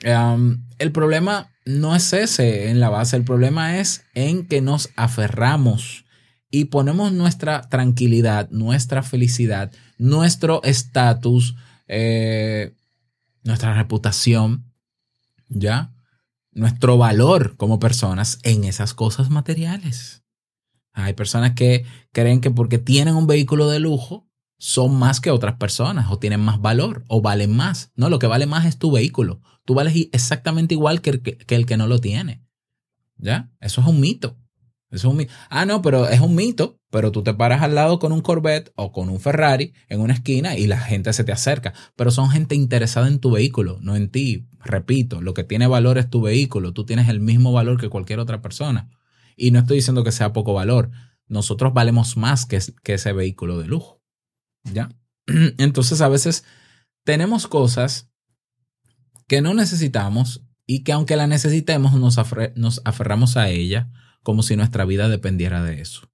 El 0.01 0.91
problema 0.93 1.49
no 1.65 1.95
es 1.95 2.13
ese 2.13 2.69
en 2.69 2.79
la 2.79 2.89
base, 2.89 3.17
el 3.17 3.25
problema 3.25 3.79
es 3.79 4.05
en 4.13 4.47
que 4.47 4.61
nos 4.61 4.91
aferramos 4.95 6.05
y 6.49 6.65
ponemos 6.65 7.11
nuestra 7.11 7.61
tranquilidad, 7.69 8.49
nuestra 8.49 9.03
felicidad, 9.03 9.71
nuestro 9.97 10.63
estatus, 10.63 11.55
eh, 11.87 12.75
nuestra 13.43 13.73
reputación 13.73 14.69
¿ya? 15.49 15.93
Nuestro 16.51 16.97
valor 16.97 17.57
como 17.57 17.79
personas 17.79 18.39
en 18.43 18.63
esas 18.63 18.93
cosas 18.93 19.29
materiales. 19.29 20.23
Hay 20.93 21.13
personas 21.13 21.53
que 21.53 21.85
creen 22.11 22.41
que 22.41 22.51
porque 22.51 22.77
tienen 22.77 23.15
un 23.15 23.27
vehículo 23.27 23.69
de 23.69 23.79
lujo 23.79 24.27
son 24.57 24.95
más 24.95 25.21
que 25.21 25.31
otras 25.31 25.55
personas 25.55 26.07
o 26.09 26.19
tienen 26.19 26.41
más 26.41 26.61
valor 26.61 27.05
o 27.07 27.21
valen 27.21 27.55
más. 27.55 27.91
No, 27.95 28.09
lo 28.09 28.19
que 28.19 28.27
vale 28.27 28.45
más 28.45 28.65
es 28.65 28.77
tu 28.77 28.91
vehículo. 28.91 29.41
Tú 29.63 29.73
vales 29.73 29.93
exactamente 30.11 30.73
igual 30.73 31.01
que 31.01 31.11
el 31.11 31.21
que, 31.21 31.37
que 31.37 31.55
el 31.55 31.65
que 31.65 31.77
no 31.77 31.87
lo 31.87 31.99
tiene. 31.99 32.43
¿Ya? 33.17 33.51
Eso 33.61 33.81
es 33.81 33.87
un 33.87 33.99
mito. 33.99 34.37
Es 34.91 35.03
un. 35.03 35.27
Ah, 35.49 35.65
no, 35.65 35.81
pero 35.81 36.07
es 36.07 36.19
un 36.19 36.35
mito 36.35 36.79
pero 36.91 37.11
tú 37.11 37.23
te 37.23 37.33
paras 37.33 37.61
al 37.61 37.75
lado 37.75 37.99
con 37.99 38.11
un 38.11 38.21
Corvette 38.21 38.71
o 38.75 38.91
con 38.91 39.09
un 39.09 39.19
Ferrari 39.19 39.73
en 39.89 40.01
una 40.01 40.13
esquina 40.13 40.57
y 40.57 40.65
la 40.65 40.79
gente 40.79 41.13
se 41.13 41.23
te 41.23 41.31
acerca. 41.31 41.73
Pero 41.95 42.09
son 42.09 42.31
gente 42.31 42.55
interesada 42.55 43.07
en 43.07 43.19
tu 43.19 43.31
vehículo, 43.31 43.77
no 43.81 43.95
en 43.95 44.09
ti. 44.09 44.47
Repito, 44.59 45.21
lo 45.21 45.33
que 45.33 45.43
tiene 45.43 45.67
valor 45.67 45.97
es 45.99 46.09
tu 46.09 46.21
vehículo. 46.21 46.73
Tú 46.73 46.85
tienes 46.85 47.07
el 47.07 47.19
mismo 47.19 47.51
valor 47.51 47.79
que 47.79 47.89
cualquier 47.89 48.19
otra 48.19 48.41
persona. 48.41 48.89
Y 49.35 49.51
no 49.51 49.59
estoy 49.59 49.77
diciendo 49.77 50.03
que 50.03 50.11
sea 50.11 50.33
poco 50.33 50.53
valor. 50.53 50.89
Nosotros 51.27 51.73
valemos 51.73 52.17
más 52.17 52.47
que, 52.47 52.59
que 52.83 52.95
ese 52.95 53.13
vehículo 53.13 53.59
de 53.59 53.67
lujo. 53.67 54.01
¿Ya? 54.63 54.89
Entonces 55.57 56.01
a 56.01 56.09
veces 56.09 56.43
tenemos 57.03 57.47
cosas 57.47 58.09
que 59.27 59.41
no 59.41 59.53
necesitamos 59.53 60.43
y 60.65 60.83
que 60.83 60.91
aunque 60.91 61.15
la 61.15 61.27
necesitemos 61.27 61.93
nos, 61.93 62.17
nos 62.55 62.81
aferramos 62.83 63.37
a 63.37 63.49
ella 63.49 63.91
como 64.23 64.43
si 64.43 64.55
nuestra 64.55 64.85
vida 64.85 65.09
dependiera 65.09 65.63
de 65.63 65.81
eso. 65.81 66.09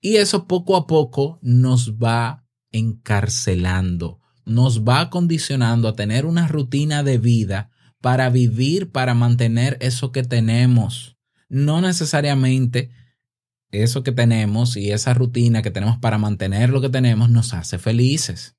Y 0.00 0.16
eso 0.16 0.48
poco 0.48 0.76
a 0.76 0.86
poco 0.86 1.38
nos 1.42 1.94
va 1.94 2.44
encarcelando, 2.72 4.20
nos 4.44 4.82
va 4.82 5.10
condicionando 5.10 5.86
a 5.86 5.94
tener 5.94 6.26
una 6.26 6.48
rutina 6.48 7.02
de 7.02 7.18
vida 7.18 7.70
para 8.00 8.28
vivir, 8.30 8.90
para 8.90 9.14
mantener 9.14 9.78
eso 9.80 10.10
que 10.10 10.24
tenemos. 10.24 11.16
No 11.48 11.80
necesariamente 11.80 12.90
eso 13.70 14.02
que 14.02 14.12
tenemos 14.12 14.76
y 14.76 14.90
esa 14.90 15.14
rutina 15.14 15.62
que 15.62 15.70
tenemos 15.70 15.98
para 15.98 16.18
mantener 16.18 16.70
lo 16.70 16.80
que 16.80 16.88
tenemos 16.88 17.30
nos 17.30 17.54
hace 17.54 17.78
felices. 17.78 18.56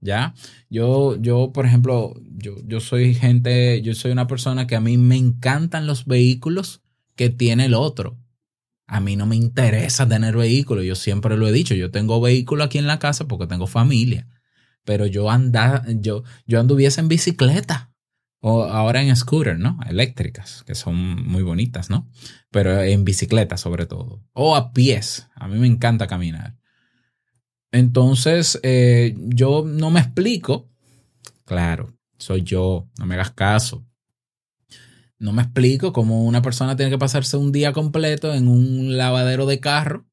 ¿Ya? 0.00 0.34
Yo, 0.68 1.16
yo, 1.16 1.50
por 1.52 1.66
ejemplo, 1.66 2.14
yo, 2.36 2.56
yo 2.66 2.80
soy 2.80 3.14
gente, 3.14 3.80
yo 3.82 3.94
soy 3.94 4.12
una 4.12 4.26
persona 4.26 4.66
que 4.66 4.76
a 4.76 4.80
mí 4.80 4.98
me 4.98 5.16
encantan 5.16 5.86
los 5.86 6.04
vehículos 6.04 6.83
que 7.16 7.30
tiene 7.30 7.66
el 7.66 7.74
otro. 7.74 8.18
A 8.86 9.00
mí 9.00 9.16
no 9.16 9.26
me 9.26 9.36
interesa 9.36 10.08
tener 10.08 10.36
vehículo, 10.36 10.82
yo 10.82 10.94
siempre 10.94 11.36
lo 11.36 11.48
he 11.48 11.52
dicho, 11.52 11.74
yo 11.74 11.90
tengo 11.90 12.20
vehículo 12.20 12.64
aquí 12.64 12.78
en 12.78 12.86
la 12.86 12.98
casa 12.98 13.26
porque 13.26 13.46
tengo 13.46 13.66
familia. 13.66 14.28
pero 14.84 15.06
yo 15.06 15.30
anda, 15.30 15.82
yo, 15.88 16.24
yo 16.46 16.60
anduviese 16.60 17.00
en 17.00 17.08
bicicleta. 17.08 17.90
O 18.46 18.64
ahora 18.64 19.02
en 19.02 19.16
scooter, 19.16 19.58
¿no? 19.58 19.78
Eléctricas, 19.88 20.64
que 20.64 20.74
son 20.74 20.96
muy 21.26 21.42
bonitas, 21.42 21.88
¿no? 21.88 22.10
Pero 22.50 22.82
en 22.82 23.02
bicicleta 23.02 23.56
sobre 23.56 23.86
todo. 23.86 24.22
O 24.34 24.54
a 24.54 24.74
pies. 24.74 25.28
A 25.34 25.48
mí 25.48 25.58
me 25.58 25.66
encanta 25.66 26.06
caminar. 26.06 26.54
Entonces, 27.72 28.60
eh, 28.62 29.16
yo 29.16 29.64
no 29.66 29.90
me 29.90 30.00
explico. 30.00 30.70
Claro, 31.46 31.96
soy 32.18 32.42
yo, 32.42 32.88
no 32.98 33.06
me 33.06 33.14
hagas 33.14 33.30
caso. 33.30 33.86
No 35.24 35.32
me 35.32 35.40
explico 35.40 35.94
cómo 35.94 36.22
una 36.26 36.42
persona 36.42 36.76
tiene 36.76 36.90
que 36.90 36.98
pasarse 36.98 37.38
un 37.38 37.50
día 37.50 37.72
completo 37.72 38.34
en 38.34 38.46
un 38.46 38.98
lavadero 38.98 39.46
de 39.46 39.58
carro, 39.58 40.04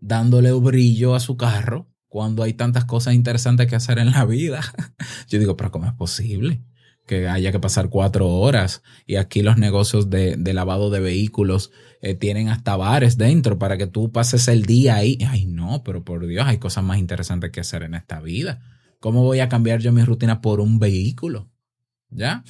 dándole 0.00 0.52
brillo 0.52 1.14
a 1.14 1.20
su 1.20 1.38
carro, 1.38 1.88
cuando 2.08 2.42
hay 2.42 2.52
tantas 2.52 2.84
cosas 2.84 3.14
interesantes 3.14 3.68
que 3.68 3.76
hacer 3.76 3.98
en 3.98 4.10
la 4.10 4.26
vida. 4.26 4.60
Yo 5.28 5.38
digo, 5.38 5.56
pero 5.56 5.70
¿cómo 5.70 5.86
es 5.86 5.94
posible? 5.94 6.62
que 7.06 7.26
haya 7.26 7.52
que 7.52 7.58
pasar 7.58 7.88
cuatro 7.88 8.28
horas 8.28 8.82
y 9.06 9.16
aquí 9.16 9.42
los 9.42 9.56
negocios 9.56 10.10
de, 10.10 10.36
lavado 10.52 10.90
de 10.90 11.00
vehículos 11.00 11.72
eh, 12.02 12.14
tienen 12.14 12.50
hasta 12.50 12.76
bares 12.76 13.16
dentro 13.16 13.58
para 13.58 13.78
que 13.78 13.86
tú 13.86 14.12
pases 14.12 14.46
el 14.46 14.66
día 14.66 14.96
ahí. 14.96 15.18
Ay, 15.26 15.46
no, 15.46 15.82
pero 15.84 16.04
por 16.04 16.26
Dios, 16.26 16.46
hay 16.46 16.58
cosas 16.58 16.84
más 16.84 16.98
interesantes 16.98 17.50
que 17.50 17.60
hacer 17.60 17.82
en 17.82 17.94
esta 17.94 18.20
vida. 18.20 18.60
¿Cómo 19.00 19.24
voy 19.24 19.40
a 19.40 19.48
cambiar 19.48 19.80
yo 19.80 19.90
mi 19.90 20.04
rutina 20.04 20.42
por 20.42 20.60
un 20.60 20.78
vehículo? 20.78 21.48
¿Ya? 22.10 22.44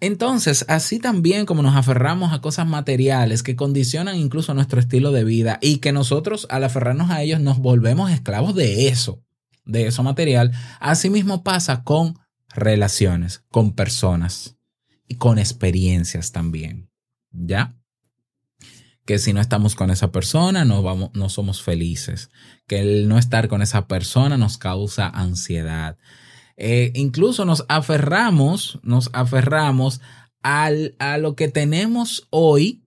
Entonces, 0.00 0.66
así 0.68 0.98
también 0.98 1.46
como 1.46 1.62
nos 1.62 1.74
aferramos 1.74 2.32
a 2.32 2.40
cosas 2.40 2.66
materiales 2.66 3.42
que 3.42 3.56
condicionan 3.56 4.16
incluso 4.16 4.52
nuestro 4.52 4.78
estilo 4.78 5.10
de 5.10 5.24
vida 5.24 5.58
y 5.62 5.78
que 5.78 5.92
nosotros 5.92 6.46
al 6.50 6.64
aferrarnos 6.64 7.10
a 7.10 7.22
ellos 7.22 7.40
nos 7.40 7.58
volvemos 7.58 8.10
esclavos 8.10 8.54
de 8.54 8.88
eso, 8.88 9.24
de 9.64 9.86
eso 9.86 10.02
material, 10.02 10.52
así 10.80 11.08
mismo 11.08 11.42
pasa 11.42 11.82
con 11.82 12.18
relaciones, 12.54 13.42
con 13.50 13.74
personas 13.74 14.56
y 15.08 15.16
con 15.16 15.38
experiencias 15.38 16.32
también. 16.32 16.90
¿Ya? 17.30 17.76
Que 19.04 19.18
si 19.18 19.32
no 19.32 19.40
estamos 19.40 19.76
con 19.76 19.90
esa 19.90 20.10
persona, 20.10 20.64
no, 20.64 20.82
vamos, 20.82 21.10
no 21.14 21.28
somos 21.28 21.62
felices. 21.62 22.30
Que 22.66 22.80
el 22.80 23.08
no 23.08 23.18
estar 23.18 23.48
con 23.48 23.62
esa 23.62 23.86
persona 23.86 24.36
nos 24.36 24.58
causa 24.58 25.08
ansiedad. 25.08 25.96
Eh, 26.56 26.92
incluso 26.94 27.44
nos 27.44 27.64
aferramos, 27.68 28.78
nos 28.82 29.10
aferramos 29.12 30.00
al, 30.42 30.94
a 30.98 31.18
lo 31.18 31.36
que 31.36 31.48
tenemos 31.48 32.26
hoy, 32.30 32.84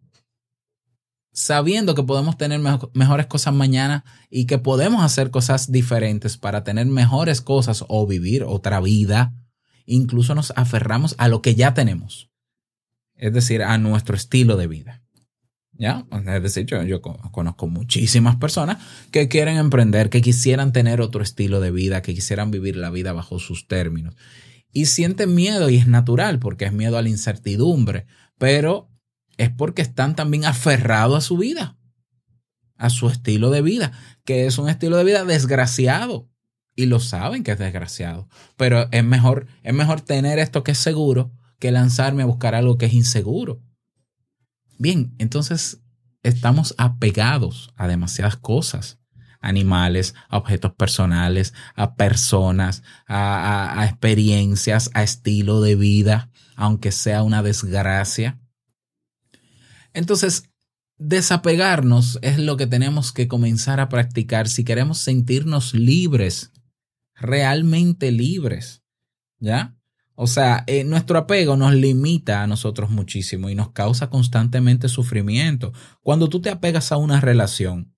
sabiendo 1.32 1.96
que 1.96 2.04
podemos 2.04 2.38
tener 2.38 2.60
mejores 2.94 3.28
cosas 3.28 3.54
mañana 3.54 4.04
y 4.30 4.46
que 4.46 4.58
podemos 4.58 5.04
hacer 5.04 5.32
cosas 5.32 5.72
diferentes 5.72 6.38
para 6.38 6.64
tener 6.64 6.88
mejores 6.88 7.42
cosas 7.42 7.86
o 7.88 8.08
vivir 8.08 8.44
otra 8.44 8.82
vida 8.82 9.34
incluso 9.90 10.36
nos 10.36 10.54
aferramos 10.56 11.16
a 11.18 11.28
lo 11.28 11.42
que 11.42 11.56
ya 11.56 11.74
tenemos, 11.74 12.30
es 13.16 13.34
decir, 13.34 13.64
a 13.64 13.78
nuestro 13.78 14.16
estilo 14.16 14.56
de 14.56 14.68
vida. 14.68 15.04
¿Ya? 15.80 16.06
Es 16.12 16.44
decir, 16.44 16.66
yo, 16.66 17.02
conozco 17.02 17.68
muchísimas 17.68 18.36
personas 18.36 18.80
que 19.12 19.30
quieren 19.30 19.56
emprender, 19.56 20.10
que 20.10 20.22
quisieran 20.22 20.74
tener 20.74 21.00
otro 21.00 21.24
estilo 21.24 21.62
de 21.62 21.72
vida, 21.72 22.02
que 22.02 22.14
quisieran 22.14 22.52
vivir 22.52 22.76
la 22.76 22.90
vida 22.90 23.14
bajo 23.14 23.40
sus 23.40 23.66
términos. 23.66 24.14
Y 24.74 24.88
sienten 24.88 25.34
miedo 25.34 25.70
y 25.70 25.78
es 25.78 25.88
natural 25.88 26.38
porque 26.38 26.66
es 26.66 26.74
miedo 26.74 26.98
a 26.98 27.02
la 27.02 27.08
incertidumbre, 27.08 28.08
pero 28.38 28.92
es 29.38 29.50
porque 29.52 29.82
están 29.82 30.18
también 30.18 30.44
aferrados 30.44 31.18
a 31.18 31.22
su 31.22 31.38
vida, 31.38 31.78
a 32.76 32.90
su 32.90 33.08
estilo 33.08 33.50
de 33.50 33.62
vida, 33.62 33.94
que 34.26 34.48
es 34.48 34.58
un 34.58 34.68
estilo 34.68 34.98
de 34.98 35.06
vida 35.06 35.24
desgraciado 35.24 36.30
y 36.76 36.88
lo 36.88 37.00
saben 37.00 37.44
que 37.44 37.54
es 37.54 37.60
desgraciado. 37.60 38.28
Pero 38.58 38.90
es 38.92 39.04
mejor, 39.06 39.48
es 39.64 39.74
mejor 39.74 40.02
tener 40.02 40.40
esto 40.40 40.62
que 40.66 40.72
es 40.74 40.78
seguro 40.78 41.32
que 41.58 41.72
lanzarme 41.72 42.24
a 42.24 42.26
buscar 42.26 42.54
algo 42.54 42.78
que 42.78 42.88
es 42.88 42.94
inseguro. 42.94 43.62
Bien, 44.80 45.14
entonces 45.20 45.82
estamos 46.24 46.74
apegados 46.78 47.72
a 47.76 47.88
demasiadas 47.88 48.38
cosas. 48.38 48.98
Animales, 49.42 50.16
a 50.28 50.38
objetos 50.38 50.74
personales, 50.74 51.54
a 51.76 51.96
personas, 51.96 52.84
a, 53.08 53.80
a 53.80 53.86
experiencias, 53.86 54.90
a 54.94 55.04
estilo 55.04 55.62
de 55.62 55.76
vida, 55.76 56.30
aunque 56.56 56.92
sea 56.92 57.24
una 57.24 57.44
desgracia. 57.44 58.40
Entonces, 59.94 60.50
desapegarnos 60.98 62.20
es 62.22 62.38
lo 62.40 62.58
que 62.58 62.68
tenemos 62.68 63.14
que 63.14 63.28
comenzar 63.28 63.80
a 63.80 63.88
practicar 63.88 64.50
si 64.50 64.66
queremos 64.66 64.98
sentirnos 64.98 65.74
libres 65.74 66.52
realmente 67.16 68.12
libres, 68.12 68.82
¿ya? 69.40 69.79
O 70.22 70.28
sea, 70.28 70.66
eh, 70.68 70.84
nuestro 70.84 71.18
apego 71.18 71.56
nos 71.56 71.74
limita 71.74 72.44
a 72.44 72.48
nosotros 72.48 72.90
muchísimo 72.90 73.50
y 73.50 73.56
nos 73.56 73.72
causa 73.72 74.10
constantemente 74.10 74.90
sufrimiento. 74.90 75.72
Cuando 76.02 76.28
tú 76.28 76.42
te 76.42 76.50
apegas 76.50 76.92
a 76.92 76.98
una 76.98 77.22
relación, 77.22 77.96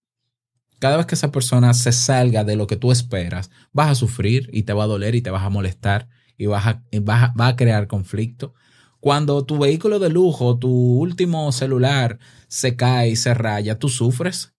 cada 0.78 0.98
vez 0.98 1.08
que 1.08 1.16
esa 1.16 1.32
persona 1.32 1.74
se 1.74 1.92
salga 1.92 2.44
de 2.44 2.56
lo 2.56 2.68
que 2.68 2.76
tú 2.76 2.92
esperas, 2.92 3.50
vas 3.74 3.90
a 3.90 3.96
sufrir 3.96 4.52
y 4.54 4.64
te 4.64 4.74
va 4.74 4.84
a 4.84 4.88
doler 4.88 5.16
y 5.16 5.24
te 5.24 5.32
vas 5.32 5.42
a 5.42 5.50
molestar 5.50 6.10
y 6.38 6.46
vas 6.46 6.76
va 7.04 7.48
a 7.48 7.56
crear 7.56 7.88
conflicto. 7.88 8.54
Cuando 9.00 9.44
tu 9.44 9.58
vehículo 9.58 9.98
de 9.98 10.12
lujo, 10.12 10.60
tu 10.60 10.70
último 10.70 11.52
celular 11.52 12.20
se 12.48 12.76
cae 12.76 13.10
y 13.10 13.16
se 13.16 13.34
raya, 13.34 13.80
tú 13.80 13.90
sufres 13.90 14.51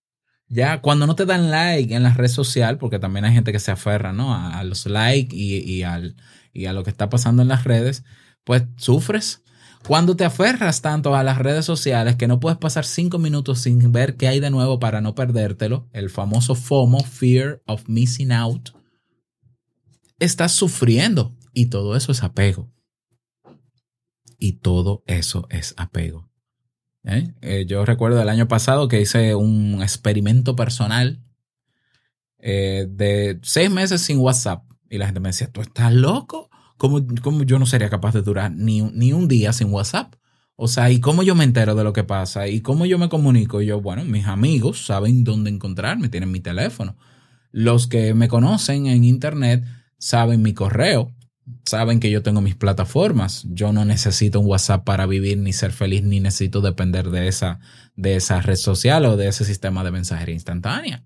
ya, 0.53 0.83
cuando 0.83 1.07
no 1.07 1.17
te 1.17 1.25
dan 1.25 1.51
like 1.51 1.95
en 1.95 2.03
la 2.03 2.13
red 2.13 2.29
social, 2.29 2.77
porque 2.77 2.99
también 2.99 3.25
hay 3.25 3.33
gente 3.33 3.53
que 3.53 3.59
se 3.59 3.71
aferra, 3.71 4.13
¿no? 4.13 4.35
A, 4.35 4.63
los 4.65 4.85
likes 4.85 5.35
y, 5.35 5.83
al, 5.83 6.15
y 6.53 6.67
a 6.67 6.75
lo 6.75 6.85
que 6.85 6.91
está 6.91 7.09
pasando 7.09 7.41
en 7.41 7.49
las 7.49 7.65
redes, 7.65 8.05
pues 8.45 8.65
sufres. 8.77 9.43
Cuando 9.87 10.15
te 10.15 10.27
aferras 10.27 10.83
tanto 10.83 11.17
a 11.17 11.25
las 11.25 11.39
redes 11.39 11.65
sociales 11.65 12.17
que 12.17 12.29
no 12.29 12.39
puedes 12.39 12.59
pasar 12.59 12.85
cinco 12.85 13.19
minutos 13.19 13.61
sin 13.61 13.93
ver 13.93 14.19
qué 14.19 14.29
hay 14.29 14.41
de 14.41 14.51
nuevo 14.51 14.79
para 14.79 15.01
no 15.01 15.15
perdértelo, 15.15 15.89
el 15.95 16.11
famoso 16.11 16.55
FOMO, 16.55 17.03
Fear 17.03 17.63
of 17.67 17.89
Missing 17.89 18.33
Out, 18.33 18.71
estás 20.19 20.53
sufriendo 20.53 21.35
y 21.55 21.67
todo 21.67 21.97
eso 21.97 22.13
es 22.13 22.23
apego. 22.23 22.71
Y 24.39 24.59
todo 24.59 25.03
eso 25.07 25.47
es 25.49 25.73
apego. 25.79 26.32
¿Eh? 27.05 27.33
Eh, 27.41 27.65
yo 27.67 27.85
recuerdo 27.85 28.21
el 28.21 28.29
año 28.29 28.49
pasado 28.49 28.89
que 28.89 29.01
hice 29.01 29.35
un 29.35 29.83
experimento 29.83 30.57
personal 30.57 31.23
eh, 32.39 32.87
de 32.91 33.39
seis 33.43 33.71
meses 33.71 34.03
sin 34.03 34.19
WhatsApp. 34.19 34.65
Y 34.91 34.99
la 34.99 35.07
gente 35.07 35.21
me 35.21 35.31
decía, 35.31 35.51
¿tú 35.51 35.61
estás 35.61 35.93
loco? 35.93 36.51
¿Cómo, 36.77 37.01
cómo 37.23 37.45
yo 37.45 37.59
no 37.59 37.67
sería 37.67 37.89
capaz 37.89 38.13
de 38.13 38.23
durar 38.23 38.53
ni, 38.53 38.83
ni, 38.83 39.13
un 39.13 39.29
día 39.29 39.53
sin 39.53 39.73
WhatsApp? 39.73 40.15
O 40.57 40.69
sea, 40.69 40.91
¿y 40.91 41.01
cómo 41.01 41.23
yo 41.23 41.35
me 41.35 41.45
entero 41.45 41.75
de 41.75 41.85
lo 41.85 41.93
que 41.93 42.05
pasa? 42.05 42.49
¿Y 42.49 42.61
cómo 42.61 42.85
yo 42.85 42.99
me 42.99 43.09
comunico? 43.09 43.63
Y 43.63 43.67
yo, 43.67 43.81
bueno, 43.81 44.05
mis 44.05 44.27
amigos 44.27 44.85
saben 44.85 45.25
dónde 45.25 45.51
encontrarme, 45.51 46.09
tienen 46.09 46.31
mi 46.31 46.41
teléfono. 46.41 46.97
Los 47.53 47.87
que 47.87 48.15
me 48.15 48.29
conocen 48.29 48.87
en 48.87 49.05
Internet 49.05 49.65
saben 49.99 50.43
mi 50.43 50.53
correo 50.53 51.13
saben 51.65 52.01
que 52.01 52.11
yo 52.11 52.23
tengo 52.23 52.41
mis 52.41 52.55
plataformas. 52.55 53.45
Yo 53.49 53.73
no 53.73 53.85
necesito 53.85 54.41
un 54.41 54.47
WhatsApp 54.47 54.85
para 54.85 55.07
vivir 55.07 55.39
ni 55.39 55.53
ser 55.53 55.73
feliz, 55.73 56.03
ni 56.03 56.21
necesito 56.21 56.61
depender 56.61 57.11
de 57.11 57.29
esa, 57.29 57.61
de 57.97 58.17
esa 58.17 58.41
red 58.41 58.57
social 58.57 59.05
o 59.07 59.17
de 59.17 59.29
ese 59.29 59.45
sistema 59.45 59.85
de 59.85 59.91
mensajería 59.91 60.35
instantánea. 60.35 61.05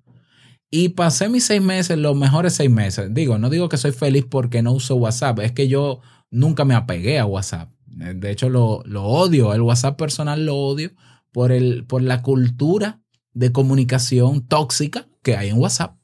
Y 0.71 0.91
pasé 0.91 1.29
mis 1.29 1.45
seis 1.45 1.63
meses, 1.63 1.97
los 1.97 2.17
mejores 2.17 2.55
seis 2.55 2.71
meses. 2.71 3.15
Digo, 3.15 3.39
no 3.39 3.51
digo 3.51 3.69
que 3.69 3.77
soy 3.77 3.93
feliz 3.93 4.25
porque 4.29 4.63
no 4.63 4.73
uso 4.73 4.97
WhatsApp, 4.97 5.39
es 5.41 5.53
que 5.53 5.69
yo 5.69 6.01
nunca 6.31 6.65
me 6.65 6.75
apegué 6.75 7.19
a 7.19 7.27
WhatsApp. 7.27 7.71
De 7.87 8.31
hecho, 8.31 8.51
lo, 8.51 8.83
lo 8.85 9.05
odio, 9.05 9.55
el 9.55 9.63
WhatsApp 9.63 9.97
personal 9.97 10.45
lo 10.45 10.57
odio 10.57 10.91
por, 11.33 11.53
el, 11.53 11.87
por 11.87 12.03
la 12.03 12.21
cultura 12.21 13.01
de 13.33 13.53
comunicación 13.53 14.47
tóxica 14.47 15.09
que 15.23 15.37
hay 15.37 15.49
en 15.49 15.59
WhatsApp. 15.59 15.97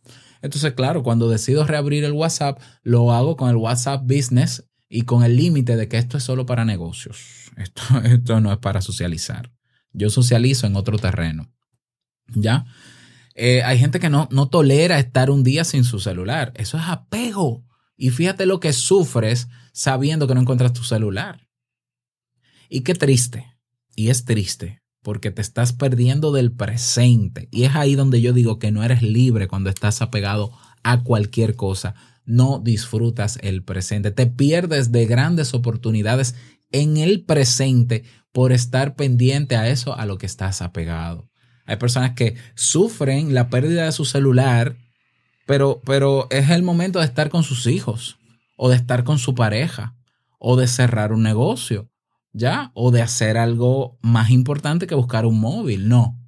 Entonces, 0.43 0.75
claro, 0.75 1.03
cuando 1.03 1.31
decido 1.31 1.65
reabrir 1.65 2.05
el 2.05 2.13
WhatsApp, 2.13 2.61
lo 2.83 3.13
hago 3.13 3.37
con 3.37 3.49
el 3.49 3.57
WhatsApp 3.57 4.03
Business 4.03 4.69
y 4.89 5.03
con 5.03 5.23
el 5.23 5.37
límite 5.37 5.77
de 5.77 5.89
que 5.89 5.97
esto 5.97 6.19
es 6.19 6.25
solo 6.25 6.45
para 6.45 6.65
negocios. 6.65 7.19
Esto, 7.57 7.83
esto 8.03 8.41
no 8.41 8.51
es 8.51 8.59
para 8.59 8.81
socializar. 8.81 9.53
Yo 9.93 10.09
socializo 10.09 10.67
en 10.67 10.75
otro 10.75 10.99
terreno. 10.99 11.53
¿Ya? 12.29 12.65
Eh, 13.35 13.63
hay 13.63 13.79
gente 13.79 14.01
que 14.01 14.09
no, 14.09 14.27
no 14.31 14.49
tolera 14.49 14.99
estar 14.99 15.31
un 15.31 15.45
día 15.45 15.65
sin 15.65 15.85
su 15.85 16.01
celular. 16.01 16.55
Eso 16.57 16.79
es 16.79 16.85
apego. 16.87 17.67
Y 17.95 18.09
fíjate 18.09 18.47
lo 18.47 18.59
que 18.59 18.73
sufres 18.73 19.49
sabiendo 19.75 20.27
que 20.27 20.35
no 20.35 20.41
encuentras 20.41 20.73
tu 20.73 20.83
celular. 20.83 21.47
Y 22.71 22.81
qué 22.81 22.95
triste. 22.95 23.55
Y 23.95 24.09
es 24.09 24.25
triste 24.25 24.82
porque 25.03 25.31
te 25.31 25.43
estás 25.43 25.73
perdiendo 25.73 26.33
del 26.33 26.53
presente. 26.53 27.49
Y 27.51 27.65
es 27.65 27.75
ahí 27.75 27.95
donde 27.95 28.21
yo 28.21 28.33
digo 28.33 28.59
que 28.59 28.71
no 28.71 28.83
eres 28.83 29.03
libre 29.03 29.49
cuando 29.49 29.69
estás 29.69 30.01
apegado 30.01 30.53
a 30.83 31.03
cualquier 31.03 31.57
cosa. 31.57 31.95
No 32.25 32.61
disfrutas 32.61 33.39
el 33.43 33.65
presente. 33.65 34.13
Te 34.13 34.27
pierdes 34.27 34.93
de 34.93 35.07
grandes 35.07 35.55
oportunidades 35.55 36.37
en 36.71 36.97
el 36.97 37.25
presente 37.25 38.05
por 38.33 38.53
estar 38.53 38.95
pendiente 38.95 39.57
a 39.57 39.69
eso, 39.69 39.97
a 39.97 40.07
lo 40.07 40.19
que 40.19 40.27
estás 40.27 40.63
apegado. 40.63 41.29
Hay 41.67 41.77
personas 41.77 42.13
que 42.13 42.37
sufren 42.55 43.35
la 43.35 43.49
pérdida 43.49 43.85
de 43.85 43.93
su 43.93 44.05
celular, 44.05 44.77
pero, 45.47 45.81
pero 45.85 46.29
es 46.31 46.51
el 46.51 46.63
momento 46.63 47.01
de 47.01 47.05
estar 47.05 47.29
con 47.29 47.43
sus 47.43 47.67
hijos. 47.67 48.19
o 48.57 48.69
de 48.69 48.77
estar 48.77 49.03
con 49.03 49.19
su 49.19 49.35
pareja, 49.35 49.97
o 50.39 50.57
de 50.57 50.69
cerrar 50.69 51.13
un 51.13 51.25
negocio, 51.25 51.92
¿ya? 52.33 52.71
O 52.75 52.91
de 52.91 53.03
hacer 53.03 53.37
algo 53.37 53.99
más 54.03 54.31
importante 54.31 54.87
que 54.87 54.95
buscar 54.95 55.27
un 55.27 55.41
móvil. 55.41 55.89
No. 55.89 56.19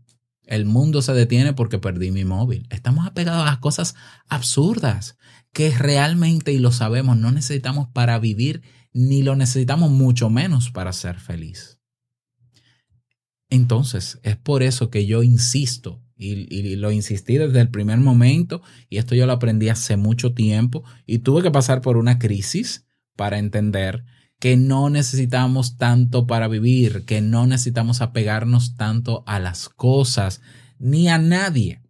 El 0.47 0.67
mundo 0.67 1.01
se 1.01 1.13
detiene 1.15 1.55
porque 1.55 1.79
perdí 1.79 2.11
mi 2.11 2.25
móvil. 2.25 2.67
Estamos 2.71 3.07
apegados 3.07 3.49
a 3.51 3.61
cosas 3.61 3.95
absurdas 4.29 5.17
que 5.53 5.71
realmente, 5.71 6.53
y 6.53 6.59
lo 6.59 6.73
sabemos, 6.73 7.17
no 7.17 7.31
necesitamos 7.31 7.89
para 7.89 8.19
vivir, 8.19 8.63
ni 8.93 9.23
lo 9.23 9.37
necesitamos 9.37 9.91
mucho 9.91 10.29
menos 10.29 10.71
para 10.71 10.93
ser 10.93 11.19
feliz. 11.19 11.81
Entonces, 13.49 14.19
es 14.23 14.37
por 14.37 14.63
eso 14.63 14.91
que 14.91 15.07
yo 15.07 15.23
insisto, 15.23 16.03
y, 16.17 16.53
y, 16.55 16.77
lo 16.77 16.91
insistí 16.93 17.39
desde 17.39 17.61
el 17.61 17.71
primer 17.71 17.99
momento, 17.99 18.63
y 18.89 18.99
esto 18.99 19.15
yo 19.15 19.27
lo 19.27 19.33
aprendí 19.33 19.69
hace 19.69 19.97
mucho 19.97 20.35
tiempo, 20.35 20.85
y 21.07 21.21
tuve 21.21 21.43
que 21.43 21.51
pasar 21.51 21.81
por 21.81 21.97
una 21.97 22.19
crisis 22.19 22.85
para 23.17 23.39
entender 23.39 24.05
que 24.39 24.57
no 24.57 24.91
necesitamos 24.91 25.77
tanto 25.77 26.27
para 26.27 26.49
vivir, 26.49 27.05
que 27.05 27.21
no 27.21 27.47
necesitamos 27.47 28.01
apegarnos 28.01 28.77
tanto 28.77 29.25
a 29.27 29.39
las 29.39 29.69
cosas, 29.69 30.41
ni 30.79 31.09
a 31.09 31.19
nadie, 31.19 31.81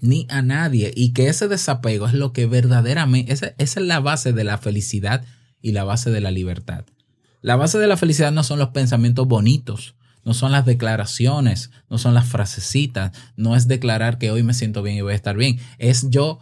ni 0.00 0.26
a 0.28 0.42
nadie, 0.42 0.92
y 0.94 1.12
que 1.12 1.28
ese 1.28 1.48
desapego 1.48 2.06
es 2.06 2.14
lo 2.14 2.32
que 2.32 2.46
verdaderamente, 2.46 3.32
esa, 3.32 3.54
es 3.58 3.76
la 3.76 4.00
base 4.00 4.32
de 4.32 4.44
la 4.44 4.58
felicidad 4.58 5.24
y 5.62 5.72
la 5.72 5.84
base 5.84 6.10
de 6.10 6.20
la 6.20 6.30
libertad. 6.30 6.84
La 7.40 7.56
base 7.56 7.78
de 7.78 7.86
la 7.86 7.96
felicidad 7.96 8.32
no 8.32 8.42
son 8.42 8.58
los 8.58 8.70
pensamientos 8.70 9.26
bonitos, 9.26 9.96
no 10.24 10.34
son 10.34 10.52
las 10.52 10.66
declaraciones, 10.66 11.70
no 11.88 11.98
son 11.98 12.14
las 12.14 12.26
frasecitas, 12.26 13.12
no 13.36 13.56
es 13.56 13.68
declarar 13.68 14.18
que 14.18 14.30
hoy 14.30 14.42
me 14.42 14.54
siento 14.54 14.82
bien 14.82 14.96
y 14.96 15.02
voy 15.02 15.12
a 15.12 15.16
estar 15.16 15.36
bien, 15.36 15.58
es 15.78 16.10
yo 16.10 16.40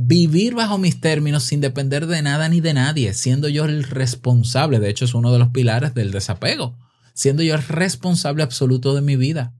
vivir 0.00 0.54
bajo 0.54 0.78
mis 0.78 1.00
términos 1.00 1.42
sin 1.42 1.60
depender 1.60 2.06
de 2.06 2.22
nada 2.22 2.48
ni 2.48 2.60
de 2.60 2.72
nadie, 2.72 3.14
siendo 3.14 3.48
yo 3.48 3.64
el 3.64 3.82
responsable, 3.82 4.78
de 4.78 4.90
hecho 4.90 5.04
es 5.04 5.14
uno 5.14 5.32
de 5.32 5.40
los 5.40 5.48
pilares 5.48 5.92
del 5.92 6.12
desapego, 6.12 6.78
siendo 7.14 7.42
yo 7.42 7.56
el 7.56 7.62
responsable 7.64 8.44
absoluto 8.44 8.94
de 8.94 9.02
mi 9.02 9.16
vida, 9.16 9.54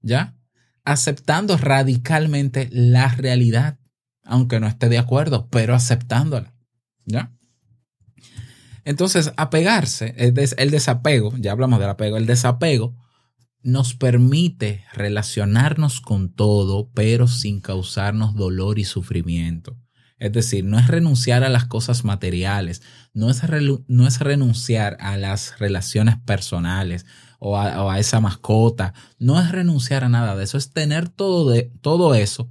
¿ya? 0.00 0.34
Aceptando 0.84 1.58
radicalmente 1.58 2.70
la 2.72 3.08
realidad, 3.08 3.78
aunque 4.24 4.60
no 4.60 4.66
esté 4.66 4.88
de 4.88 4.98
acuerdo, 4.98 5.48
pero 5.50 5.74
aceptándola, 5.74 6.54
¿ya? 7.04 7.36
Entonces, 8.84 9.30
apegarse, 9.36 10.14
el 10.16 10.70
desapego, 10.70 11.34
ya 11.36 11.52
hablamos 11.52 11.80
del 11.80 11.90
apego, 11.90 12.16
el 12.16 12.24
desapego 12.24 12.96
nos 13.62 13.94
permite 13.94 14.84
relacionarnos 14.92 16.00
con 16.00 16.32
todo, 16.32 16.90
pero 16.92 17.28
sin 17.28 17.60
causarnos 17.60 18.34
dolor 18.34 18.78
y 18.78 18.84
sufrimiento. 18.84 19.76
Es 20.18 20.32
decir, 20.32 20.64
no 20.64 20.78
es 20.78 20.88
renunciar 20.88 21.44
a 21.44 21.48
las 21.48 21.64
cosas 21.64 22.04
materiales, 22.04 22.82
no 23.14 23.30
es, 23.30 23.40
no 23.88 24.06
es 24.06 24.18
renunciar 24.20 24.96
a 25.00 25.16
las 25.16 25.58
relaciones 25.58 26.16
personales 26.18 27.06
o 27.38 27.58
a, 27.58 27.98
esa 27.98 28.20
mascota, 28.20 28.92
no 29.18 29.40
es 29.40 29.50
renunciar 29.50 30.04
a 30.04 30.10
nada 30.10 30.36
de 30.36 30.44
eso, 30.44 30.58
es 30.58 30.72
tener 30.72 31.08
todo, 31.08 31.50
de, 31.50 31.72
todo 31.80 32.14
eso, 32.14 32.50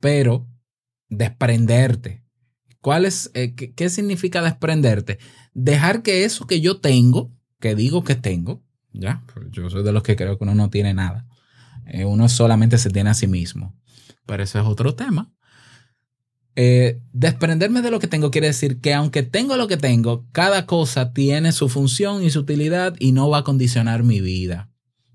pero 0.00 0.48
desprenderte, 1.08 2.26
¿Cuál 2.86 3.04
es, 3.04 3.32
eh, 3.34 3.56
qué, 3.56 3.88
significa 3.90 4.42
desprenderte? 4.42 5.18
Dejar 5.54 6.04
que 6.04 6.22
eso 6.22 6.46
que 6.46 6.60
yo 6.60 6.78
tengo, 6.78 7.34
que 7.58 7.74
digo 7.74 8.04
que 8.04 8.14
tengo, 8.14 8.62
ya, 8.98 9.22
yo 9.50 9.70
soy 9.70 9.82
de 9.82 9.92
los 9.92 10.02
que 10.02 10.16
creo 10.16 10.38
que 10.38 10.44
uno 10.44 10.54
no 10.54 10.70
tiene 10.70 10.94
nada. 10.94 11.26
Eh, 11.86 12.04
uno 12.04 12.28
solamente 12.28 12.78
se 12.78 12.90
tiene 12.90 13.10
a 13.10 13.14
sí 13.14 13.26
mismo. 13.26 13.74
Pero 14.26 14.42
ese 14.42 14.58
es 14.58 14.64
otro 14.64 14.94
tema. 14.94 15.32
Eh, 16.56 17.02
desprenderme 17.12 17.82
de 17.82 17.90
lo 17.90 18.00
que 18.00 18.08
tengo 18.08 18.30
quiere 18.30 18.46
decir 18.46 18.80
que 18.80 18.94
aunque 18.94 19.22
tengo 19.22 19.56
lo 19.56 19.68
que 19.68 19.76
tengo, 19.76 20.26
cada 20.32 20.66
cosa 20.66 21.12
tiene 21.12 21.52
su 21.52 21.68
función 21.68 22.24
y 22.24 22.30
su 22.30 22.40
utilidad 22.40 22.96
y 22.98 23.12
no 23.12 23.28
va 23.28 23.38
a 23.38 23.44
condicionar 23.44 24.02
mi 24.02 24.20
vida. 24.20 24.70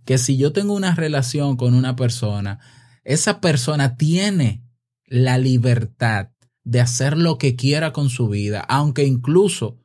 Que 0.06 0.18
si 0.18 0.38
yo 0.38 0.54
tengo 0.54 0.74
una 0.74 0.94
relación 0.94 1.58
con 1.58 1.74
una 1.74 1.96
persona, 1.96 2.60
esa 3.04 3.42
persona 3.42 3.98
tiene 3.98 4.64
la 5.08 5.38
libertad 5.38 6.30
de 6.64 6.80
hacer 6.80 7.18
lo 7.18 7.40
que 7.40 7.56
quiera 7.56 7.92
con 7.92 8.10
su 8.10 8.30
vida, 8.30 8.62
aunque 8.62 9.04
incluso 9.04 9.80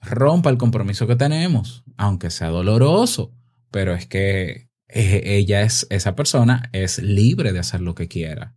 rompa 0.00 0.50
el 0.50 0.58
compromiso 0.58 1.06
que 1.06 1.14
tenemos, 1.14 1.81
aunque 1.96 2.30
sea 2.30 2.48
doloroso, 2.48 3.32
pero 3.70 3.94
es 3.94 4.06
que 4.06 4.68
ella 4.88 5.62
es, 5.62 5.86
esa 5.90 6.14
persona 6.14 6.68
es 6.72 6.98
libre 7.02 7.52
de 7.52 7.58
hacer 7.58 7.80
lo 7.80 7.94
que 7.94 8.08
quiera. 8.08 8.56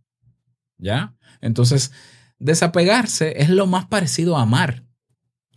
¿Ya? 0.78 1.16
Entonces, 1.40 1.92
desapegarse 2.38 3.40
es 3.40 3.48
lo 3.48 3.66
más 3.66 3.86
parecido 3.86 4.36
a 4.36 4.42
amar. 4.42 4.84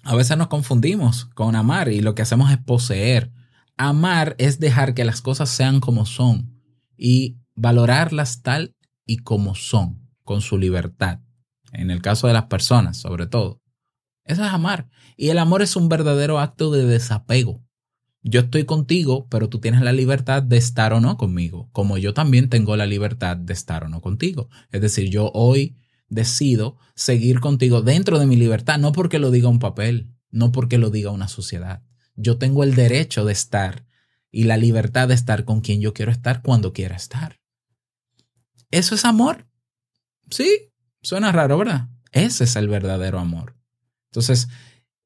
A 0.04 0.16
veces 0.16 0.38
nos 0.38 0.48
confundimos 0.48 1.26
con 1.36 1.56
amar 1.56 1.90
y 1.90 2.00
lo 2.00 2.16
que 2.16 2.22
hacemos 2.22 2.52
es 2.52 2.58
poseer. 2.58 3.32
Amar 3.76 4.36
es 4.38 4.60
dejar 4.60 4.94
que 4.94 5.04
las 5.04 5.22
cosas 5.22 5.50
sean 5.50 5.82
como 5.82 6.06
son 6.06 6.62
y 6.98 7.38
valorarlas 7.56 8.42
tal 8.42 8.76
y 9.06 9.18
como 9.18 9.56
son, 9.56 10.10
con 10.24 10.42
su 10.42 10.58
libertad 10.58 11.20
en 11.72 11.92
el 11.92 12.02
caso 12.02 12.28
de 12.28 12.34
las 12.34 12.46
personas 12.46 12.98
sobre 12.98 13.28
todo. 13.28 13.62
Eso 14.26 14.44
es 14.44 14.52
amar. 14.52 14.88
Y 15.18 15.30
el 15.30 15.40
amor 15.40 15.62
es 15.62 15.76
un 15.76 15.90
verdadero 15.90 16.40
acto 16.40 16.72
de 16.72 16.86
desapego. 16.86 17.64
Yo 18.22 18.42
estoy 18.42 18.66
contigo, 18.66 19.28
pero 19.30 19.50
tú 19.50 19.60
tienes 19.60 19.82
la 19.82 19.94
libertad 19.94 20.44
de 20.44 20.58
estar 20.58 20.94
o 20.94 21.00
no 21.00 21.18
conmigo, 21.18 21.70
como 21.72 21.98
yo 21.98 22.14
también 22.14 22.50
tengo 22.50 22.76
la 22.76 22.86
libertad 22.86 23.38
de 23.38 23.54
estar 23.54 23.86
o 23.86 23.90
no 23.90 24.02
contigo. 24.02 24.50
Es 24.72 24.82
decir, 24.82 25.10
yo 25.10 25.32
hoy 25.34 25.78
decido 26.10 26.78
seguir 26.96 27.40
contigo 27.40 27.82
dentro 27.82 28.20
de 28.20 28.26
mi 28.26 28.36
libertad, 28.36 28.78
no 28.78 28.92
porque 28.92 29.20
lo 29.20 29.32
diga 29.32 29.48
un 29.48 29.60
papel, 29.60 30.12
no 30.32 30.52
porque 30.52 30.78
lo 30.78 30.90
diga 30.90 31.12
una 31.12 31.28
sociedad. 31.28 31.84
Yo 32.16 32.38
tengo 32.38 32.64
el 32.64 32.76
derecho 32.76 33.24
de 33.24 33.32
estar 33.32 33.86
y 34.32 34.44
la 34.44 34.58
libertad 34.58 35.08
de 35.08 35.14
estar 35.14 35.46
con 35.46 35.62
quien 35.62 35.80
yo 35.80 35.94
quiero 35.94 36.12
estar 36.12 36.42
cuando 36.42 36.74
quiera 36.74 36.96
estar. 36.96 37.40
¿Eso 38.70 38.96
es 38.96 39.06
amor? 39.06 39.48
Sí, 40.30 40.70
Suena 41.02 41.32
raro, 41.32 41.58
¿verdad? 41.58 41.88
Ese 42.12 42.44
es 42.44 42.56
el 42.56 42.68
verdadero 42.68 43.20
amor. 43.20 43.56
Entonces, 44.12 44.50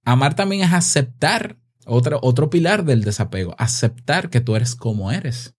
amar 0.04 0.36
también 0.36 0.64
es 0.64 0.74
aceptar, 0.74 1.60
otro, 1.86 2.20
otro 2.22 2.50
pilar 2.50 2.86
del 2.86 3.04
desapego, 3.04 3.56
aceptar 3.58 4.30
que 4.30 4.42
tú 4.42 4.56
eres 4.56 4.76
como 4.76 5.12
eres. 5.12 5.56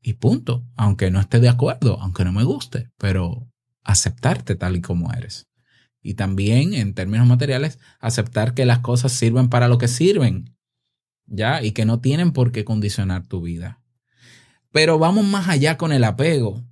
Y 0.00 0.14
punto, 0.14 0.66
aunque 0.76 1.10
no 1.10 1.20
esté 1.20 1.40
de 1.40 1.48
acuerdo, 1.48 2.00
aunque 2.00 2.24
no 2.24 2.32
me 2.32 2.44
guste, 2.44 2.90
pero 2.98 3.48
aceptarte 3.84 4.56
tal 4.56 4.76
y 4.76 4.80
como 4.80 5.12
eres. 5.12 5.48
Y 6.00 6.14
también, 6.14 6.74
en 6.74 6.94
términos 6.94 7.26
materiales, 7.26 7.78
aceptar 8.00 8.54
que 8.54 8.66
las 8.66 8.80
cosas 8.80 9.12
sirven 9.12 9.48
para 9.48 9.68
lo 9.68 9.78
que 9.78 9.86
sirven, 9.86 10.56
¿ya? 11.26 11.62
Y 11.62 11.72
que 11.72 11.84
no 11.84 12.00
tienen 12.00 12.32
por 12.32 12.50
qué 12.50 12.64
condicionar 12.64 13.26
tu 13.26 13.40
vida. 13.40 13.80
Pero 14.72 14.98
vamos 14.98 15.24
más 15.24 15.48
allá 15.48 15.76
con 15.76 15.92
el 15.92 16.02
apego 16.02 16.64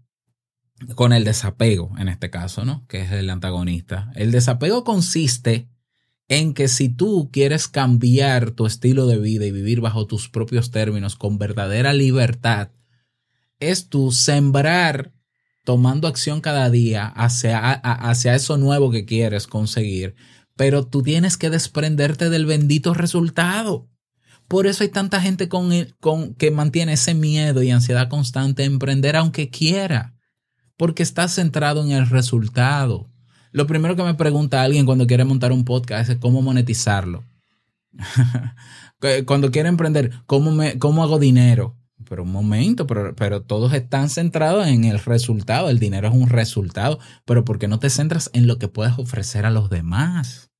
con 0.95 1.13
el 1.13 1.25
desapego, 1.25 1.93
en 1.99 2.09
este 2.09 2.31
caso, 2.31 2.65
¿no? 2.65 2.87
Que 2.87 3.03
es 3.03 3.13
el 3.13 3.31
antagonista. 3.31 4.11
El 4.15 4.31
desapego 4.31 4.85
consiste 4.85 5.69
en 6.31 6.55
que 6.55 6.69
si 6.69 6.88
tú 6.88 7.29
quieres 7.33 7.66
cambiar 7.66 8.53
tu 8.53 8.64
estilo 8.64 9.09
de 9.09 9.19
vida 9.19 9.47
y 9.47 9.51
vivir 9.51 9.81
bajo 9.81 10.07
tus 10.07 10.29
propios 10.29 10.71
términos 10.71 11.16
con 11.16 11.38
verdadera 11.38 11.93
libertad, 11.93 12.71
es 13.59 13.88
tu 13.88 14.12
sembrar 14.12 15.12
tomando 15.64 16.07
acción 16.07 16.40
cada 16.40 16.71
día 16.71 17.07
hacia, 17.07 17.73
hacia 17.73 18.37
eso 18.37 18.57
nuevo 18.59 18.93
que 18.93 19.05
quieres 19.05 19.49
conseguir, 19.49 20.14
pero 20.55 20.87
tú 20.87 21.03
tienes 21.03 21.37
que 21.37 21.51
desprenderte 21.51 22.31
del 22.31 22.47
bendito 22.47 22.95
resultado. 22.95 23.88
Por 24.47 24.69
eso 24.69 24.85
hay 24.85 24.88
tanta 24.88 25.21
gente 25.21 25.49
con, 25.49 25.73
con, 25.99 26.35
que 26.35 26.53
mantiene 26.53 26.93
ese 26.93 27.12
miedo 27.12 27.61
y 27.64 27.73
ansiedad 27.73 28.09
constante 28.09 28.62
en 28.62 28.75
emprender 28.75 29.16
aunque 29.16 29.51
quiera 29.51 30.14
porque 30.77 31.03
estás 31.03 31.35
centrado 31.35 31.85
en 31.85 31.90
el 31.90 32.09
resultado. 32.09 33.11
Lo 33.53 33.67
primero 33.67 33.97
que 33.97 34.03
me 34.03 34.15
pregunta 34.15 34.63
alguien 34.63 34.87
cuando 34.87 35.07
quiere 35.07 35.25
montar 35.25 35.53
un 35.53 35.65
podcast 35.65 36.11
es 36.11 36.19
cómo 36.19 36.43
monetizarlo. 36.43 37.25
cuando 39.27 39.51
quiere 39.51 39.69
emprender, 39.69 40.13
¿cómo, 40.27 40.53
me, 40.53 40.79
¿cómo 40.79 41.03
hago 41.03 41.19
dinero? 41.19 41.77
Pero 42.09 42.23
un 42.23 42.33
momento, 42.33 42.87
pero, 42.87 43.15
pero 43.15 43.43
todos 43.43 43.73
están 43.75 44.09
centrados 44.09 44.67
en 44.67 44.85
el 44.85 44.99
resultado. 44.99 45.69
El 45.69 45.79
dinero 45.79 46.09
es 46.09 46.15
un 46.15 46.29
resultado, 46.29 46.99
pero 47.25 47.45
¿por 47.45 47.59
qué 47.59 47.69
no 47.69 47.79
te 47.79 47.91
centras 47.91 48.31
en 48.33 48.47
lo 48.47 48.59
que 48.59 48.69
puedes 48.69 48.99
ofrecer 48.99 49.45
a 49.45 49.51
los 49.51 49.69
demás? 49.69 50.51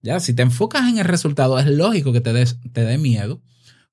Ya, 0.00 0.20
si 0.20 0.34
te 0.34 0.42
enfocas 0.42 0.88
en 0.88 0.98
el 0.98 1.04
resultado, 1.04 1.58
es 1.58 1.66
lógico 1.66 2.12
que 2.12 2.20
te, 2.20 2.32
te 2.44 2.84
dé 2.84 2.98
miedo, 2.98 3.42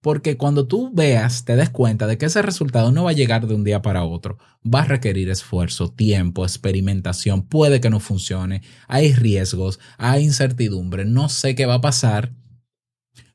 porque 0.06 0.38
cuando 0.38 0.68
tú 0.68 0.91
veas, 0.94 1.46
te 1.46 1.56
des 1.56 1.72
cuenta 1.72 2.06
de 2.06 2.20
que 2.20 2.28
ese 2.28 2.44
resultado 2.44 2.91
no 2.91 3.06
va 3.06 3.10
a 3.10 3.13
llegar 3.13 3.48
de 3.48 3.56
un 3.56 3.63
día 3.63 3.82
para 3.82 4.04
otro, 4.04 4.38
va 4.63 4.82
a 4.82 4.86
requerir 4.86 5.32
esfuerzo, 5.32 5.91
tiempo, 5.91 6.44
experimentación, 6.44 7.41
puede 7.41 7.82
que 7.82 7.89
no 7.89 8.00
funcione, 8.00 8.62
hay 8.88 9.15
riesgos, 9.15 9.80
hay 9.98 10.24
incertidumbre, 10.24 11.06
no 11.06 11.28
sé 11.28 11.56
qué 11.56 11.65
va 11.65 11.74
a 11.74 11.82
pasar. 11.82 12.36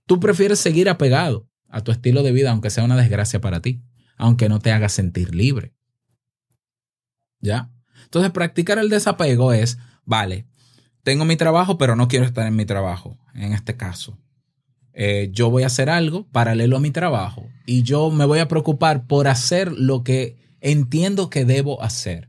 Tú 0.06 0.20
prefieres 0.20 0.60
seguir 0.60 0.88
apegado 0.88 1.48
a 1.68 1.80
tu 1.80 1.90
estilo 1.90 2.22
de 2.22 2.30
vida, 2.30 2.52
aunque 2.52 2.70
sea 2.70 2.84
una 2.84 2.96
desgracia 2.96 3.40
para 3.40 3.60
ti, 3.60 3.82
aunque 4.16 4.48
no 4.48 4.60
te 4.60 4.70
haga 4.70 4.88
sentir 4.88 5.34
libre. 5.34 5.74
¿Ya? 7.40 7.72
Entonces, 8.04 8.30
practicar 8.30 8.78
el 8.78 8.90
desapego 8.90 9.52
es, 9.52 9.78
vale, 10.04 10.46
tengo 11.02 11.24
mi 11.24 11.34
trabajo, 11.34 11.78
pero 11.78 11.96
no 11.96 12.06
quiero 12.06 12.26
estar 12.26 12.46
en 12.46 12.54
mi 12.54 12.64
trabajo, 12.64 13.18
en 13.34 13.54
este 13.54 13.76
caso. 13.76 14.20
Eh, 15.02 15.30
yo 15.32 15.48
voy 15.48 15.62
a 15.62 15.68
hacer 15.68 15.88
algo 15.88 16.28
paralelo 16.28 16.76
a 16.76 16.80
mi 16.80 16.90
trabajo 16.90 17.48
y 17.64 17.84
yo 17.84 18.10
me 18.10 18.26
voy 18.26 18.38
a 18.38 18.48
preocupar 18.48 19.06
por 19.06 19.28
hacer 19.28 19.72
lo 19.72 20.04
que 20.04 20.36
entiendo 20.60 21.30
que 21.30 21.46
debo 21.46 21.82
hacer. 21.82 22.28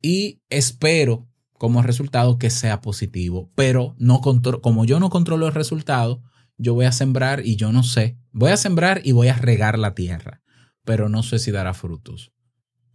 Y 0.00 0.40
espero 0.48 1.28
como 1.52 1.82
resultado 1.82 2.38
que 2.38 2.48
sea 2.48 2.80
positivo, 2.80 3.52
pero 3.54 3.94
no 3.98 4.22
como 4.22 4.86
yo 4.86 5.00
no 5.00 5.10
controlo 5.10 5.48
el 5.48 5.52
resultado, 5.52 6.22
yo 6.56 6.72
voy 6.72 6.86
a 6.86 6.92
sembrar 6.92 7.44
y 7.44 7.56
yo 7.56 7.70
no 7.72 7.82
sé, 7.82 8.16
voy 8.32 8.52
a 8.52 8.56
sembrar 8.56 9.02
y 9.04 9.12
voy 9.12 9.28
a 9.28 9.34
regar 9.34 9.78
la 9.78 9.94
tierra, 9.94 10.40
pero 10.82 11.10
no 11.10 11.22
sé 11.22 11.38
si 11.38 11.50
dará 11.50 11.74
frutos. 11.74 12.32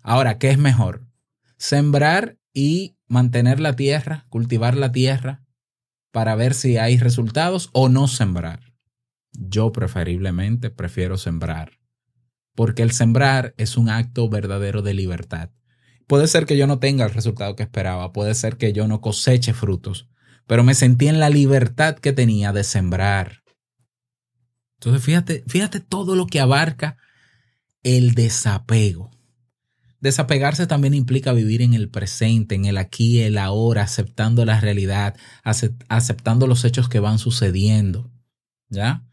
Ahora, 0.02 0.39
¿qué 0.39 0.50
es 0.50 0.58
mejor? 0.58 1.06
Sembrar 1.56 2.39
y 2.52 2.98
mantener 3.08 3.60
la 3.60 3.76
tierra, 3.76 4.26
cultivar 4.30 4.76
la 4.76 4.91
tierra 4.91 5.44
para 6.12 6.34
ver 6.34 6.56
si 6.56 6.78
hay 6.78 6.98
resultados 6.98 7.70
o 7.74 7.88
no 7.88 8.08
sembrar. 8.08 8.70
Yo 9.34 9.72
preferiblemente 9.72 10.70
prefiero 10.70 11.17
sembrar, 11.17 11.80
porque 12.56 12.84
el 12.84 12.91
sembrar 12.91 13.54
es 13.58 13.78
un 13.78 13.89
acto 13.89 14.30
verdadero 14.30 14.82
de 14.82 14.94
libertad. 14.94 15.50
Puede 16.08 16.28
ser 16.28 16.46
que 16.46 16.58
yo 16.58 16.67
no 16.67 16.80
tenga 16.80 17.06
el 17.06 17.13
resultado 17.13 17.56
que 17.56 17.63
esperaba, 17.63 18.12
puede 18.12 18.34
ser 18.36 18.58
que 18.58 18.74
yo 18.74 18.88
no 18.88 19.00
coseche 19.00 19.54
frutos, 19.54 20.10
pero 20.46 20.63
me 20.63 20.74
sentí 20.74 21.08
en 21.08 21.20
la 21.20 21.30
libertad 21.30 21.96
que 21.96 22.12
tenía 22.12 22.52
de 22.52 22.63
sembrar. 22.63 23.44
Entonces, 24.80 25.04
fíjate, 25.04 25.44
fíjate 25.48 25.80
todo 25.80 26.15
lo 26.15 26.28
que 26.28 26.39
abarca 26.39 26.98
el 27.84 28.13
desapego. 28.13 29.12
Desapegarse 30.00 30.65
también 30.65 30.96
implica 30.96 31.32
vivir 31.32 31.62
en 31.62 31.76
el 31.76 31.89
presente, 31.89 32.56
en 32.56 32.65
el 32.65 32.78
aquí 32.78 33.20
y 33.20 33.22
el 33.22 33.38
ahora, 33.38 33.84
aceptando 33.84 34.44
la 34.44 34.60
realidad, 34.60 35.15
aceptando 35.44 36.48
los 36.48 36.65
hechos 36.65 36.89
que 36.89 37.00
van 37.00 37.20
sucediendo. 37.20 38.12
¿Ya? 38.70 39.06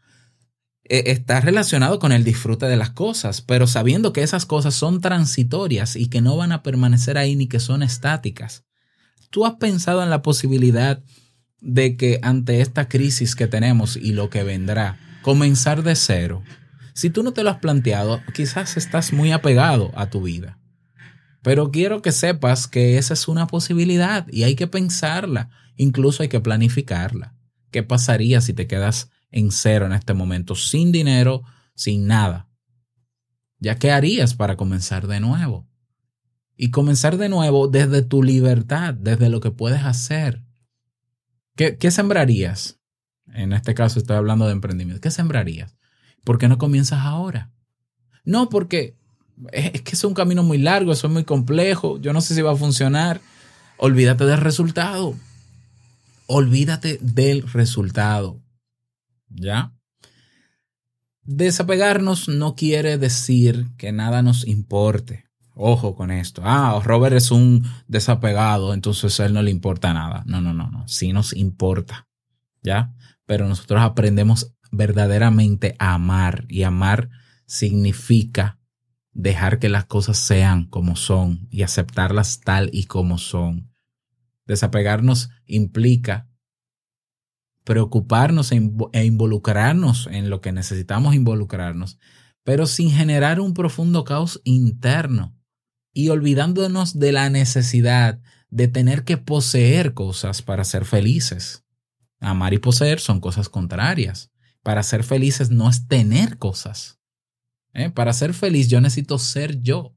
E, 0.89 1.11
está 1.11 1.39
relacionado 1.39 1.99
con 1.99 2.11
el 2.11 2.23
disfrute 2.23 2.65
de 2.65 2.75
las 2.75 2.89
cosas, 2.89 3.41
pero 3.41 3.67
sabiendo 3.67 4.11
que 4.11 4.23
esas 4.23 4.45
cosas 4.45 4.73
son 4.73 5.01
transitorias 5.01 5.95
y 5.95 6.07
que 6.07 6.21
no 6.21 6.35
van 6.35 6.51
a 6.51 6.63
permanecer 6.63 7.17
ahí 7.17 7.35
ni 7.35 7.47
que 7.47 7.59
son 7.59 7.83
estáticas. 7.83 8.65
¿Tú 9.29 9.45
has 9.45 9.55
pensado 9.55 10.01
en 10.01 10.09
la 10.09 10.23
posibilidad 10.23 11.03
de 11.61 11.95
que 11.95 12.19
ante 12.23 12.61
esta 12.61 12.89
crisis 12.89 13.35
que 13.35 13.47
tenemos 13.47 13.95
y 13.95 14.13
lo 14.13 14.31
que 14.31 14.43
vendrá, 14.43 14.97
comenzar 15.21 15.83
de 15.83 15.95
cero? 15.95 16.43
Si 16.95 17.11
tú 17.11 17.21
no 17.21 17.31
te 17.31 17.43
lo 17.43 17.51
has 17.51 17.59
planteado, 17.59 18.21
quizás 18.33 18.75
estás 18.75 19.13
muy 19.13 19.31
apegado 19.31 19.91
a 19.95 20.09
tu 20.09 20.23
vida. 20.23 20.57
Pero 21.43 21.71
quiero 21.71 22.01
que 22.01 22.11
sepas 22.11 22.67
que 22.67 22.97
esa 22.97 23.13
es 23.13 23.27
una 23.27 23.45
posibilidad 23.45 24.27
y 24.29 24.43
hay 24.43 24.55
que 24.55 24.67
pensarla, 24.67 25.51
incluso 25.77 26.23
hay 26.23 26.29
que 26.29 26.41
planificarla. 26.41 27.35
¿Qué 27.71 27.83
pasaría 27.83 28.41
si 28.41 28.53
te 28.53 28.65
quedas 28.65 29.11
en 29.31 29.51
cero 29.51 29.85
en 29.85 29.93
este 29.93 30.13
momento, 30.13 30.55
sin 30.55 30.91
dinero, 30.91 31.43
sin 31.75 32.07
nada? 32.07 32.49
¿Ya 33.59 33.77
qué 33.77 33.91
harías 33.91 34.33
para 34.33 34.55
comenzar 34.55 35.07
de 35.07 35.19
nuevo? 35.19 35.67
Y 36.55 36.71
comenzar 36.71 37.17
de 37.17 37.29
nuevo 37.29 37.67
desde 37.67 38.01
tu 38.01 38.23
libertad, 38.23 38.93
desde 38.93 39.29
lo 39.29 39.39
que 39.39 39.51
puedes 39.51 39.83
hacer. 39.83 40.43
¿Qué, 41.55 41.77
qué 41.77 41.91
sembrarías? 41.91 42.79
En 43.33 43.53
este 43.53 43.73
caso 43.73 43.99
estoy 43.99 44.17
hablando 44.17 44.45
de 44.45 44.53
emprendimiento. 44.53 45.01
¿Qué 45.01 45.11
sembrarías? 45.11 45.77
¿Por 46.23 46.37
qué 46.37 46.47
no 46.47 46.57
comienzas 46.57 46.99
ahora? 46.99 47.51
No, 48.23 48.49
porque 48.49 48.97
es 49.51 49.81
que 49.81 49.91
es 49.93 50.03
un 50.03 50.13
camino 50.13 50.43
muy 50.43 50.57
largo, 50.57 50.91
eso 50.91 51.07
es 51.07 51.13
muy 51.13 51.23
complejo, 51.23 51.99
yo 51.99 52.13
no 52.13 52.21
sé 52.21 52.35
si 52.35 52.41
va 52.41 52.51
a 52.51 52.57
funcionar. 52.57 53.21
Olvídate 53.77 54.25
del 54.25 54.39
resultado. 54.39 55.15
Olvídate 56.27 56.99
del 57.01 57.43
resultado. 57.43 58.39
¿Ya? 59.29 59.73
Desapegarnos 61.23 62.27
no 62.27 62.55
quiere 62.55 62.97
decir 62.97 63.67
que 63.77 63.91
nada 63.91 64.21
nos 64.21 64.47
importe. 64.47 65.25
Ojo 65.53 65.95
con 65.95 66.09
esto. 66.09 66.41
Ah, 66.45 66.81
Robert 66.83 67.15
es 67.15 67.31
un 67.31 67.65
desapegado, 67.87 68.73
entonces 68.73 69.19
a 69.19 69.25
él 69.25 69.33
no 69.33 69.41
le 69.41 69.51
importa 69.51 69.93
nada. 69.93 70.23
No, 70.25 70.41
no, 70.41 70.53
no, 70.53 70.71
no. 70.71 70.87
Sí 70.87 71.11
nos 71.11 71.33
importa. 71.33 72.07
¿Ya? 72.63 72.93
Pero 73.25 73.47
nosotros 73.47 73.81
aprendemos 73.81 74.55
verdaderamente 74.71 75.75
a 75.79 75.95
amar 75.95 76.45
y 76.47 76.63
amar 76.63 77.09
significa 77.45 78.59
dejar 79.11 79.59
que 79.59 79.69
las 79.69 79.85
cosas 79.85 80.17
sean 80.17 80.65
como 80.65 80.95
son 80.95 81.47
y 81.51 81.63
aceptarlas 81.63 82.39
tal 82.39 82.69
y 82.71 82.85
como 82.85 83.17
son. 83.17 83.73
Desapegarnos 84.45 85.29
implica 85.45 86.28
preocuparnos 87.69 88.51
e, 88.51 88.67
e, 88.93 89.05
involucrarnos 89.05 90.07
en 90.11 90.31
lo 90.31 90.41
que 90.41 90.51
necesitamos 90.51 91.13
involucrarnos, 91.13 91.99
pero 92.43 92.65
sin 92.65 92.89
generar 92.89 93.39
un 93.39 93.53
profundo 93.53 94.03
caos 94.05 94.41
interno 94.43 95.37
y 95.93 96.09
olvidándonos 96.09 96.97
de 96.97 97.11
la 97.11 97.29
necesidad 97.29 98.19
de 98.49 98.69
tener 98.69 99.03
que 99.03 99.17
poseer 99.17 99.93
cosas 99.93 100.41
para 100.41 100.63
ser 100.63 100.83
felices. 100.83 101.63
Amar 102.19 102.55
y 102.55 102.57
poseer 102.57 102.99
son 102.99 103.19
cosas 103.19 103.49
contrarias. 103.49 104.31
Para 104.63 104.81
ser 104.81 105.03
felices 105.03 105.51
no 105.51 105.69
es 105.69 105.87
tener 105.87 106.39
cosas. 106.39 106.99
¿eh? 107.75 107.91
Para 107.91 108.13
ser 108.13 108.33
feliz 108.33 108.67
yo 108.67 108.81
necesito 108.81 109.19
ser 109.19 109.61
yo, 109.61 109.95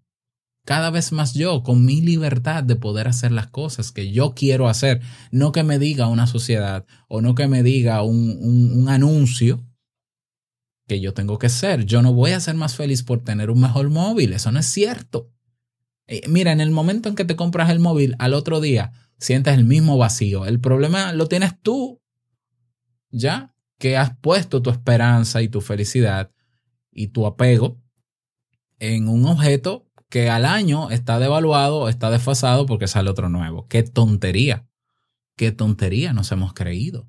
cada 0.65 0.91
vez 0.91 1.13
más 1.13 1.35
yo, 1.35 1.63
con 1.63 1.85
mi 1.85 2.01
libertad 2.01 2.63
de 2.63 2.77
poder 2.77 3.09
hacer 3.09 3.33
las 3.33 3.49
cosas 3.49 3.91
que 3.91 4.13
yo 4.13 4.35
quiero 4.35 4.69
hacer, 4.69 5.01
no 5.31 5.53
que 5.53 5.65
me 5.65 5.79
diga 5.79 6.07
una 6.07 6.27
sociedad 6.27 6.87
o 7.09 7.21
no 7.21 7.35
que 7.35 7.49
me 7.49 7.63
diga 7.63 8.03
un, 8.03 8.39
un 8.41 8.89
anuncio 8.89 9.67
que 10.87 11.01
yo 11.01 11.15
tengo 11.15 11.39
que 11.39 11.49
ser. 11.49 11.85
Yo 11.85 12.03
no 12.03 12.13
voy 12.13 12.33
a 12.33 12.41
ser 12.41 12.55
más 12.55 12.77
feliz 12.77 13.03
por 13.03 13.25
tener 13.25 13.51
un 13.51 13.61
mejor 13.61 13.91
móvil, 13.91 14.33
eso 14.33 14.53
no 14.53 14.61
es 14.61 14.67
cierto. 14.67 15.33
Eh, 16.07 16.23
mira, 16.29 16.53
en 16.53 16.61
el 16.61 16.71
momento 16.71 17.09
en 17.09 17.15
que 17.15 17.25
te 17.25 17.37
compras 17.37 17.71
el 17.71 17.79
móvil, 17.79 18.15
al 18.19 18.35
otro 18.35 18.61
día 18.61 18.93
sientes 19.19 19.55
el 19.55 19.65
mismo 19.65 19.97
vacío. 19.97 20.47
El 20.47 20.61
problema 20.61 21.13
lo 21.13 21.27
tienes 21.27 21.61
tú, 21.61 22.03
ya 23.11 23.55
que 23.79 23.97
has 23.97 24.17
puesto 24.19 24.63
tu 24.63 24.71
esperanza 24.71 25.43
y 25.43 25.49
tu 25.49 25.61
felicidad 25.61 26.31
y 26.91 27.09
tu 27.09 27.27
apego 27.27 27.81
en 28.79 29.09
un 29.09 29.27
objeto 29.27 29.89
que 30.13 30.29
al 30.29 30.45
año 30.45 30.91
está 30.91 31.19
devaluado, 31.19 31.89
está 31.89 32.11
desfasado 32.11 32.67
porque 32.67 32.87
sale 32.87 33.09
otro 33.09 33.31
nuevo. 33.31 33.67
Qué 33.69 33.83
tontería, 33.83 34.69
qué 35.37 35.53
tontería 35.53 36.13
nos 36.13 36.31
hemos 36.33 36.53
creído. 36.53 37.09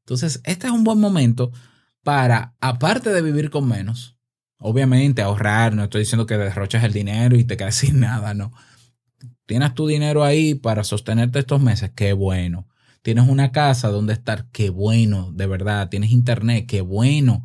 Entonces, 0.00 0.42
este 0.44 0.66
es 0.66 0.72
un 0.74 0.84
buen 0.84 1.00
momento 1.00 1.52
para, 2.02 2.54
aparte 2.60 3.14
de 3.14 3.22
vivir 3.22 3.48
con 3.48 3.66
menos, 3.66 4.18
obviamente 4.58 5.22
ahorrar, 5.22 5.74
no 5.74 5.84
estoy 5.84 6.00
diciendo 6.00 6.26
que 6.26 6.36
derroches 6.36 6.84
el 6.84 6.92
dinero 6.92 7.34
y 7.34 7.44
te 7.44 7.56
quedes 7.56 7.74
sin 7.76 8.00
nada, 8.00 8.34
no. 8.34 8.52
Tienes 9.46 9.74
tu 9.74 9.86
dinero 9.86 10.22
ahí 10.22 10.54
para 10.54 10.84
sostenerte 10.84 11.38
estos 11.38 11.62
meses, 11.62 11.92
qué 11.96 12.12
bueno. 12.12 12.68
Tienes 13.00 13.26
una 13.26 13.52
casa 13.52 13.88
donde 13.88 14.12
estar, 14.12 14.50
qué 14.50 14.68
bueno, 14.68 15.32
de 15.32 15.46
verdad. 15.46 15.88
Tienes 15.88 16.10
internet, 16.10 16.66
qué 16.66 16.82
bueno 16.82 17.42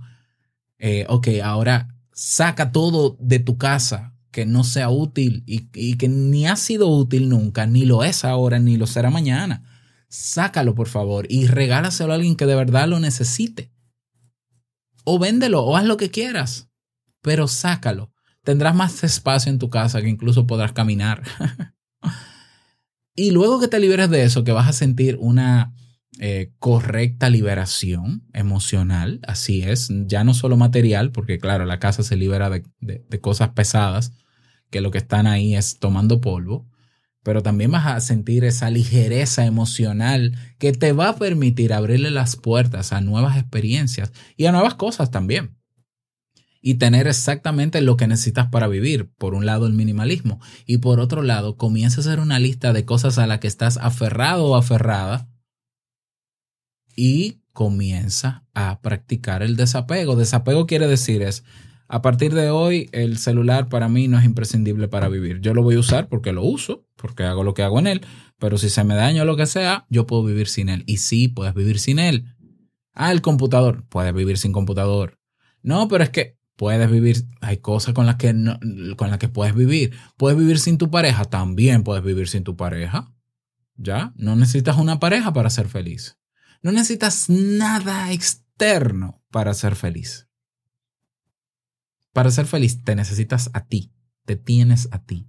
eh, 0.86 1.06
ok, 1.08 1.28
ahora 1.42 1.96
saca 2.12 2.74
todo 2.74 3.16
de 3.22 3.40
tu 3.40 3.58
casa 3.58 4.13
que 4.34 4.46
no 4.46 4.66
sea 4.66 4.90
útil 4.90 5.44
y, 5.46 5.70
y, 5.74 5.96
que 5.96 6.10
ni 6.10 6.48
ha 6.48 6.58
sido 6.58 6.90
útil 6.90 7.30
nunca, 7.30 7.66
ni 7.66 7.86
lo 7.86 8.04
es 8.04 8.26
ahora, 8.26 8.60
ni 8.60 8.76
lo 8.76 8.88
será 8.88 9.10
mañana. 9.10 9.64
Sácalo, 10.10 10.76
por 10.76 10.90
favor, 10.90 11.26
y 11.30 11.48
regálaselo 11.48 12.12
a 12.12 12.16
alguien 12.16 12.36
que 12.36 12.46
de 12.46 12.56
verdad 12.56 12.90
lo 12.90 13.00
necesite. 13.00 13.72
O 15.06 15.20
véndelo, 15.20 15.64
o 15.64 15.78
haz 15.78 15.86
lo 15.86 15.96
que 15.96 16.12
quieras, 16.12 16.70
pero 17.22 17.48
sácalo. 17.48 18.12
Tendrás 18.44 18.76
más 18.76 19.04
espacio 19.04 19.52
en 19.52 19.60
tu 19.60 19.70
casa 19.70 20.02
que 20.02 20.10
incluso 20.10 20.48
podrás 20.48 20.74
caminar. 20.74 21.24
y 23.16 23.32
luego 23.32 23.62
que 23.62 23.70
te 23.70 23.80
liberes 23.80 24.10
de 24.10 24.24
eso, 24.24 24.44
que 24.44 24.52
vas 24.52 24.68
a 24.68 24.74
sentir 24.74 25.18
una 25.20 25.74
eh, 26.20 26.52
correcta 26.60 27.28
liberación 27.30 28.24
emocional, 28.34 29.20
así 29.28 29.64
es, 29.64 29.90
ya 30.06 30.24
no 30.24 30.36
solo 30.36 30.58
material, 30.58 31.12
porque 31.12 31.40
claro, 31.40 31.66
la 31.66 31.80
casa 31.80 32.04
se 32.04 32.16
libera 32.16 32.52
de, 32.52 32.64
de, 32.80 33.20
cosas 33.20 33.50
pesadas, 33.50 34.12
que 34.74 34.82
lo 34.82 34.90
que 34.90 34.98
están 34.98 35.28
ahí 35.28 35.56
es 35.56 35.78
tomando 35.78 36.20
polvo, 36.20 36.68
pero 37.22 37.44
también 37.44 37.70
vas 37.70 37.86
a 37.86 38.02
sentir 38.02 38.44
esa 38.44 38.72
ligereza 38.72 39.46
emocional 39.46 40.36
que 40.58 40.74
te 40.74 40.94
va 40.94 41.10
a 41.10 41.16
permitir 41.16 41.74
abrirle 41.74 42.10
las 42.10 42.36
puertas 42.36 42.92
a 42.92 43.00
nuevas 43.00 43.38
experiencias 43.38 44.12
y 44.36 44.48
a 44.48 44.52
nuevas 44.52 44.74
cosas 44.74 45.12
también. 45.12 45.56
Y 46.60 46.76
tener 46.76 47.08
exactamente 47.08 47.82
lo 47.82 47.98
que 47.98 48.08
necesitas 48.08 48.48
para 48.48 48.68
vivir. 48.68 49.12
Por 49.18 49.36
un 49.36 49.46
lado, 49.46 49.68
el 49.68 49.74
minimalismo. 49.74 50.40
Y 50.66 50.78
por 50.78 51.00
otro 51.00 51.22
lado, 51.22 51.56
comienza 51.56 52.00
a 52.00 52.02
hacer 52.02 52.20
una 52.20 52.40
lista 52.40 52.74
de 52.74 52.86
cosas 52.86 53.20
a 53.20 53.28
las 53.28 53.40
que 53.40 53.48
estás 53.48 53.78
aferrado 53.78 54.46
o 54.48 54.56
aferrada 54.56 55.30
y 56.96 57.42
comienza 57.52 58.46
a 58.54 58.82
practicar 58.82 59.44
el 59.44 59.56
desapego. 59.56 60.16
Desapego 60.16 60.66
quiere 60.66 60.88
decir 60.88 61.22
es, 61.22 61.44
a 61.88 62.02
partir 62.02 62.34
de 62.34 62.50
hoy 62.50 62.90
el 62.92 63.18
celular 63.18 63.70
para 63.70 63.90
mí 63.90 64.08
no 64.08 64.18
es 64.18 64.26
imprescindible 64.26 64.88
para 64.88 65.10
vivir. 65.10 65.42
Yo 65.42 65.54
lo 65.54 65.64
voy 65.64 65.76
a 65.76 65.80
usar 65.80 66.08
porque 66.08 66.32
lo 66.32 66.44
uso, 66.44 66.86
porque 66.96 67.24
hago 67.24 67.44
lo 67.44 67.54
que 67.54 67.64
hago 67.64 67.80
en 67.80 67.88
él, 67.88 68.02
pero 68.40 68.58
si 68.58 68.70
se 68.70 68.84
me 68.84 68.96
daña 68.96 69.24
o 69.24 69.26
lo 69.26 69.36
que 69.36 69.46
sea, 69.46 69.86
yo 69.90 70.08
puedo 70.08 70.24
vivir 70.24 70.48
sin 70.48 70.70
él. 70.70 70.84
Y 70.88 70.98
sí, 70.98 71.28
puedes 71.28 71.54
vivir 71.54 71.80
sin 71.80 72.00
él. 72.00 72.26
Ah, 72.94 73.12
el 73.12 73.22
computador, 73.22 73.86
puedes 73.90 74.14
vivir 74.14 74.38
sin 74.38 74.54
computador. 74.54 75.20
No, 75.62 75.88
pero 75.88 76.04
es 76.04 76.10
que 76.10 76.38
puedes 76.56 76.90
vivir, 76.90 77.26
hay 77.42 77.58
cosas 77.58 77.94
con 77.94 78.06
las 78.06 78.16
que 78.16 78.34
no, 78.34 78.60
con 78.96 79.10
las 79.10 79.20
que 79.20 79.30
puedes 79.30 79.56
vivir. 79.56 79.94
Puedes 80.18 80.38
vivir 80.38 80.60
sin 80.60 80.78
tu 80.78 80.90
pareja, 80.92 81.26
también 81.26 81.84
puedes 81.84 82.04
vivir 82.04 82.28
sin 82.28 82.44
tu 82.44 82.56
pareja. 82.56 83.14
¿Ya? 83.76 84.14
No 84.16 84.36
necesitas 84.36 84.78
una 84.78 85.00
pareja 85.00 85.34
para 85.34 85.50
ser 85.50 85.68
feliz. 85.68 86.18
No 86.62 86.72
necesitas 86.72 87.30
nada 87.30 88.12
externo 88.12 89.22
para 89.32 89.54
ser 89.54 89.76
feliz. 89.76 90.30
Para 92.14 92.32
ser 92.32 92.46
feliz 92.46 92.84
te 92.84 92.96
necesitas 92.96 93.50
a 93.54 93.66
ti, 93.66 93.92
te 94.26 94.36
tienes 94.36 94.88
a 94.92 95.04
ti. 95.04 95.28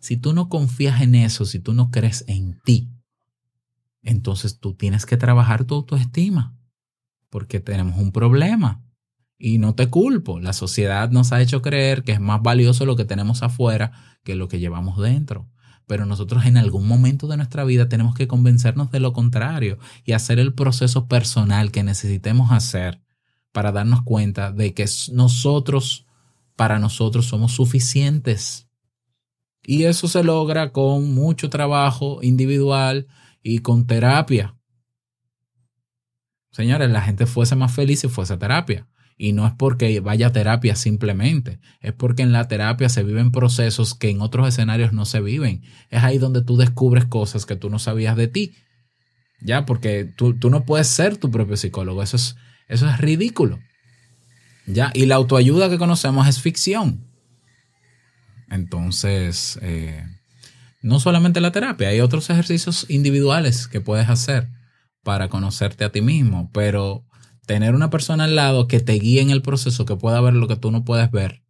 Si 0.00 0.16
tú 0.16 0.34
no 0.34 0.48
confías 0.48 1.00
en 1.00 1.14
eso, 1.14 1.46
si 1.46 1.60
tú 1.60 1.72
no 1.72 1.90
crees 1.90 2.24
en 2.26 2.60
ti, 2.64 2.90
entonces 4.02 4.58
tú 4.58 4.74
tienes 4.74 5.06
que 5.06 5.16
trabajar 5.16 5.64
tu 5.64 5.76
autoestima, 5.76 6.58
porque 7.30 7.60
tenemos 7.60 7.98
un 7.98 8.12
problema. 8.12 8.82
Y 9.38 9.58
no 9.58 9.74
te 9.74 9.88
culpo, 9.88 10.40
la 10.40 10.52
sociedad 10.52 11.10
nos 11.10 11.32
ha 11.32 11.40
hecho 11.40 11.62
creer 11.62 12.02
que 12.02 12.12
es 12.12 12.20
más 12.20 12.42
valioso 12.42 12.84
lo 12.84 12.96
que 12.96 13.04
tenemos 13.04 13.42
afuera 13.42 13.92
que 14.22 14.34
lo 14.34 14.48
que 14.48 14.58
llevamos 14.58 14.98
dentro. 14.98 15.48
Pero 15.86 16.06
nosotros 16.06 16.46
en 16.46 16.56
algún 16.56 16.86
momento 16.86 17.26
de 17.26 17.36
nuestra 17.36 17.64
vida 17.64 17.88
tenemos 17.88 18.14
que 18.14 18.26
convencernos 18.26 18.90
de 18.90 19.00
lo 19.00 19.12
contrario 19.12 19.78
y 20.04 20.12
hacer 20.12 20.38
el 20.38 20.54
proceso 20.54 21.08
personal 21.08 21.70
que 21.70 21.82
necesitemos 21.82 22.52
hacer 22.52 23.02
para 23.52 23.70
darnos 23.70 24.02
cuenta 24.02 24.50
de 24.50 24.74
que 24.74 24.86
nosotros, 25.12 26.03
para 26.56 26.78
nosotros 26.78 27.26
somos 27.26 27.52
suficientes. 27.52 28.68
Y 29.62 29.84
eso 29.84 30.08
se 30.08 30.22
logra 30.22 30.72
con 30.72 31.14
mucho 31.14 31.48
trabajo 31.48 32.18
individual 32.22 33.06
y 33.42 33.58
con 33.58 33.86
terapia. 33.86 34.56
Señores, 36.52 36.90
la 36.90 37.00
gente 37.00 37.26
fuese 37.26 37.56
más 37.56 37.72
feliz 37.72 38.00
si 38.00 38.08
fuese 38.08 38.36
terapia. 38.36 38.86
Y 39.16 39.32
no 39.32 39.46
es 39.46 39.52
porque 39.56 40.00
vaya 40.00 40.28
a 40.28 40.32
terapia 40.32 40.74
simplemente, 40.74 41.60
es 41.80 41.92
porque 41.92 42.22
en 42.22 42.32
la 42.32 42.48
terapia 42.48 42.88
se 42.88 43.04
viven 43.04 43.30
procesos 43.30 43.94
que 43.94 44.10
en 44.10 44.20
otros 44.20 44.48
escenarios 44.48 44.92
no 44.92 45.04
se 45.04 45.20
viven. 45.20 45.62
Es 45.88 46.02
ahí 46.02 46.18
donde 46.18 46.42
tú 46.42 46.56
descubres 46.56 47.04
cosas 47.04 47.46
que 47.46 47.54
tú 47.54 47.70
no 47.70 47.78
sabías 47.78 48.16
de 48.16 48.26
ti. 48.26 48.54
Ya, 49.40 49.66
porque 49.66 50.04
tú, 50.04 50.34
tú 50.34 50.50
no 50.50 50.64
puedes 50.64 50.88
ser 50.88 51.16
tu 51.16 51.30
propio 51.30 51.56
psicólogo, 51.56 52.02
eso 52.02 52.16
es, 52.16 52.36
eso 52.66 52.88
es 52.88 52.98
ridículo. 52.98 53.60
Ya, 54.66 54.90
y 54.94 55.06
la 55.06 55.16
autoayuda 55.16 55.68
que 55.68 55.78
conocemos 55.78 56.26
es 56.26 56.40
ficción. 56.40 57.04
Entonces, 58.48 59.58
eh, 59.62 60.06
no 60.82 61.00
solamente 61.00 61.40
la 61.40 61.52
terapia, 61.52 61.88
hay 61.88 62.00
otros 62.00 62.30
ejercicios 62.30 62.86
individuales 62.88 63.68
que 63.68 63.80
puedes 63.80 64.08
hacer 64.08 64.48
para 65.02 65.28
conocerte 65.28 65.84
a 65.84 65.92
ti 65.92 66.00
mismo, 66.00 66.50
pero 66.52 67.04
tener 67.46 67.74
una 67.74 67.90
persona 67.90 68.24
al 68.24 68.36
lado 68.36 68.68
que 68.68 68.80
te 68.80 68.94
guíe 68.94 69.20
en 69.20 69.30
el 69.30 69.42
proceso, 69.42 69.84
que 69.84 69.96
pueda 69.96 70.20
ver 70.20 70.34
lo 70.34 70.48
que 70.48 70.56
tú 70.56 70.70
no 70.70 70.84
puedes 70.84 71.10
ver, 71.10 71.42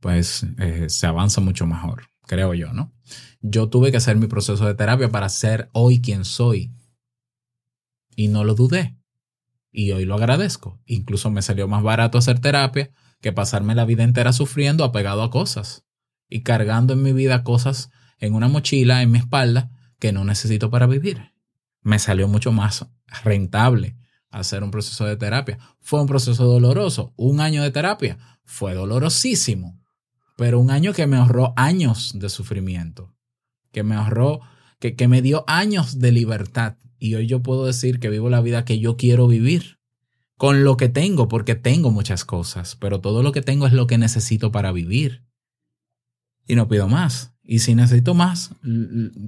pues 0.00 0.46
eh, 0.58 0.86
se 0.88 1.06
avanza 1.06 1.40
mucho 1.40 1.66
mejor, 1.66 2.08
creo 2.26 2.54
yo, 2.54 2.72
¿no? 2.72 2.92
Yo 3.40 3.68
tuve 3.68 3.90
que 3.90 3.96
hacer 3.96 4.16
mi 4.16 4.26
proceso 4.26 4.66
de 4.66 4.74
terapia 4.74 5.10
para 5.10 5.28
ser 5.28 5.68
hoy 5.72 6.00
quien 6.00 6.24
soy. 6.24 6.72
Y 8.14 8.28
no 8.28 8.44
lo 8.44 8.54
dudé. 8.54 8.96
Y 9.72 9.90
hoy 9.92 10.04
lo 10.04 10.14
agradezco. 10.14 10.78
Incluso 10.84 11.30
me 11.30 11.42
salió 11.42 11.66
más 11.66 11.82
barato 11.82 12.18
hacer 12.18 12.38
terapia 12.38 12.90
que 13.20 13.32
pasarme 13.32 13.74
la 13.74 13.86
vida 13.86 14.04
entera 14.04 14.32
sufriendo 14.32 14.84
apegado 14.84 15.22
a 15.22 15.30
cosas 15.30 15.86
y 16.28 16.42
cargando 16.42 16.92
en 16.92 17.02
mi 17.02 17.12
vida 17.12 17.42
cosas 17.42 17.90
en 18.18 18.34
una 18.34 18.48
mochila, 18.48 19.02
en 19.02 19.10
mi 19.10 19.18
espalda, 19.18 19.70
que 19.98 20.12
no 20.12 20.24
necesito 20.24 20.70
para 20.70 20.86
vivir. 20.86 21.32
Me 21.80 21.98
salió 21.98 22.28
mucho 22.28 22.52
más 22.52 22.86
rentable 23.24 23.96
hacer 24.30 24.62
un 24.62 24.70
proceso 24.70 25.04
de 25.04 25.16
terapia. 25.16 25.58
Fue 25.80 26.00
un 26.00 26.06
proceso 26.06 26.44
doloroso. 26.44 27.12
Un 27.16 27.40
año 27.40 27.62
de 27.62 27.70
terapia 27.70 28.18
fue 28.44 28.74
dolorosísimo, 28.74 29.80
pero 30.36 30.58
un 30.58 30.70
año 30.70 30.92
que 30.92 31.06
me 31.06 31.16
ahorró 31.16 31.52
años 31.56 32.12
de 32.14 32.28
sufrimiento, 32.28 33.14
que 33.70 33.82
me 33.82 33.94
ahorró, 33.94 34.40
que, 34.80 34.96
que 34.96 35.08
me 35.08 35.22
dio 35.22 35.44
años 35.46 35.98
de 35.98 36.12
libertad. 36.12 36.76
Y 37.02 37.16
hoy 37.16 37.26
yo 37.26 37.42
puedo 37.42 37.66
decir 37.66 37.98
que 37.98 38.10
vivo 38.10 38.30
la 38.30 38.40
vida 38.40 38.64
que 38.64 38.78
yo 38.78 38.96
quiero 38.96 39.26
vivir 39.26 39.80
con 40.36 40.62
lo 40.62 40.76
que 40.76 40.88
tengo, 40.88 41.26
porque 41.26 41.56
tengo 41.56 41.90
muchas 41.90 42.24
cosas, 42.24 42.76
pero 42.76 43.00
todo 43.00 43.24
lo 43.24 43.32
que 43.32 43.42
tengo 43.42 43.66
es 43.66 43.72
lo 43.72 43.88
que 43.88 43.98
necesito 43.98 44.52
para 44.52 44.70
vivir. 44.70 45.24
Y 46.46 46.54
no 46.54 46.68
pido 46.68 46.86
más. 46.86 47.34
Y 47.42 47.58
si 47.58 47.74
necesito 47.74 48.14
más, 48.14 48.54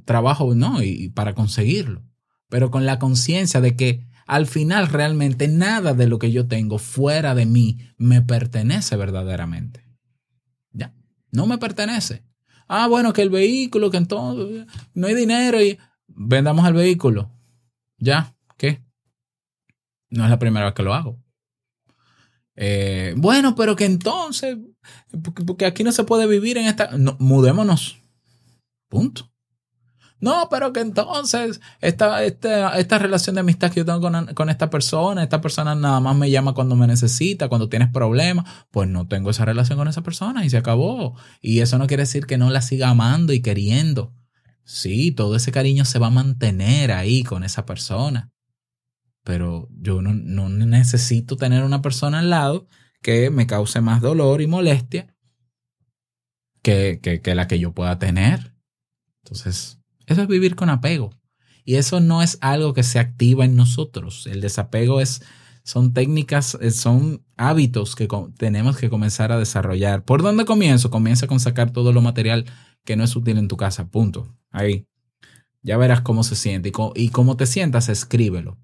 trabajo, 0.05 0.55
no, 0.55 0.85
y 0.85 1.09
para 1.09 1.35
conseguirlo. 1.35 2.05
Pero 2.49 2.71
con 2.71 2.87
la 2.87 3.01
conciencia 3.01 3.61
de 3.61 3.75
que 3.75 4.07
al 4.25 4.47
final 4.47 4.87
realmente 4.87 5.49
nada 5.49 5.95
de 5.95 6.07
lo 6.07 6.21
que 6.21 6.31
yo 6.31 6.47
tengo 6.47 6.79
fuera 6.79 7.35
de 7.35 7.45
mí 7.45 7.81
me 7.99 8.23
pertenece 8.23 8.95
verdaderamente. 8.95 9.85
Ya, 10.71 10.95
no 11.33 11.47
me 11.47 11.59
pertenece. 11.59 12.23
Ah, 12.69 12.87
bueno, 12.87 13.13
que 13.13 13.23
el 13.23 13.31
vehículo, 13.31 13.91
que 13.91 13.97
entonces 13.97 14.65
no 14.95 15.09
hay 15.09 15.17
dinero 15.17 15.61
y 15.61 15.77
vendamos 16.07 16.69
el 16.69 16.75
vehículo. 16.75 17.34
Ya, 18.05 18.37
¿qué? 18.59 18.85
No 20.11 20.25
es 20.25 20.31
la 20.31 20.39
primera 20.39 20.67
vez 20.67 20.75
que 20.75 20.83
lo 20.83 20.93
hago. 20.93 21.19
Eh, 22.55 23.15
bueno, 23.17 23.55
pero 23.55 23.75
que 23.77 23.87
entonces, 23.87 24.59
porque 25.47 25.65
aquí 25.65 25.83
no 25.85 25.91
se 25.91 26.05
puede 26.05 26.27
vivir 26.27 26.59
en 26.59 26.67
esta... 26.67 26.91
No, 26.99 27.17
mudémonos. 27.19 27.97
Punto. 28.91 29.33
No, 30.21 30.49
pero 30.51 30.73
que 30.75 30.81
entonces 30.81 31.63
esta, 31.81 32.23
esta, 32.25 32.79
esta 32.79 32.99
relación 32.99 33.37
de 33.37 33.41
amistad 33.41 33.71
que 33.71 33.81
yo 33.81 33.87
tengo 33.87 34.03
con, 34.03 34.27
con, 34.35 34.51
esta 34.51 34.69
persona, 34.69 35.23
esta 35.23 35.41
persona 35.41 35.75
nada 35.75 36.01
más 36.01 36.15
me 36.15 36.31
llama 36.31 36.53
cuando 36.53 36.77
me 36.77 36.87
necesita, 36.87 37.49
cuando 37.49 37.71
tienes 37.71 37.89
problemas, 37.89 38.45
pues 38.71 38.87
no 38.87 39.09
tengo 39.09 39.31
esa 39.31 39.47
relación 39.47 39.79
con 39.79 39.89
esa 39.89 40.03
persona 40.03 40.45
y 40.45 40.51
se 40.51 40.59
acabó. 40.59 41.17
Y 41.41 41.61
eso 41.61 41.79
no 41.79 41.87
quiere 41.87 42.03
decir 42.03 42.27
que 42.27 42.37
no 42.37 42.51
la 42.51 42.61
siga 42.61 42.91
amando 42.91 43.33
y 43.33 43.41
queriendo. 43.41 44.13
Sí, 44.65 45.13
todo 45.13 45.37
ese 45.37 45.53
cariño 45.53 45.85
se 45.85 45.99
va 45.99 46.09
a 46.09 46.11
mantener 46.11 46.93
ahí 46.93 47.23
con 47.23 47.45
esa 47.45 47.67
persona. 47.67 48.33
Pero 49.23 49.69
yo 49.71 50.03
no, 50.03 50.49
necesito 50.49 51.37
tener 51.37 51.63
una 51.63 51.83
persona 51.83 52.19
al 52.21 52.31
lado 52.31 52.69
que 53.03 53.31
me 53.31 53.47
cause 53.47 53.81
más 53.81 54.01
dolor 54.01 54.41
y 54.41 54.47
molestia 54.47 55.15
que, 56.63 57.01
que, 57.03 57.21
que 57.21 57.35
la 57.35 57.47
que 57.47 57.59
yo 57.59 57.73
pueda 57.73 57.99
tener. 57.99 58.55
Entonces, 59.23 59.79
eso 60.07 60.23
es 60.23 60.29
vivir 60.29 60.57
con 60.57 60.71
apego. 60.71 61.11
Y 61.65 61.77
eso 61.77 62.01
no 62.01 62.23
es 62.23 62.39
algo 62.41 62.75
que 62.75 62.83
se 62.83 62.99
activa 62.99 63.45
en 63.45 63.57
nosotros. 63.57 64.27
El 64.27 64.43
desapego 64.43 65.01
es, 65.01 65.23
son 65.63 65.95
técnicas, 65.95 66.59
eh, 66.61 66.71
son 66.71 67.25
hábitos 67.37 67.97
que 67.97 68.07
tenemos 68.37 68.77
que 68.77 68.91
comenzar 68.91 69.33
a 69.33 69.39
desarrollar. 69.39 70.05
¿Por 70.05 70.23
dónde 70.23 70.45
comienzo? 70.45 70.91
Comienza 70.91 71.27
con 71.27 71.41
sacar 71.41 71.73
todo 71.73 71.93
lo 71.93 72.03
material 72.03 72.45
que 72.85 72.97
no 72.97 73.05
es 73.05 73.17
útil 73.17 73.39
en 73.39 73.49
tu 73.49 73.57
casa. 73.57 73.89
Punto. 73.89 74.37
Ahí. 74.51 74.87
Ya 75.63 75.77
verás 75.77 76.03
cómo 76.03 76.23
se 76.23 76.37
siente. 76.37 76.71
Y 76.95 77.09
cómo, 77.09 77.37
te 77.37 77.47
sientas, 77.47 77.89
escríbelo. 77.89 78.59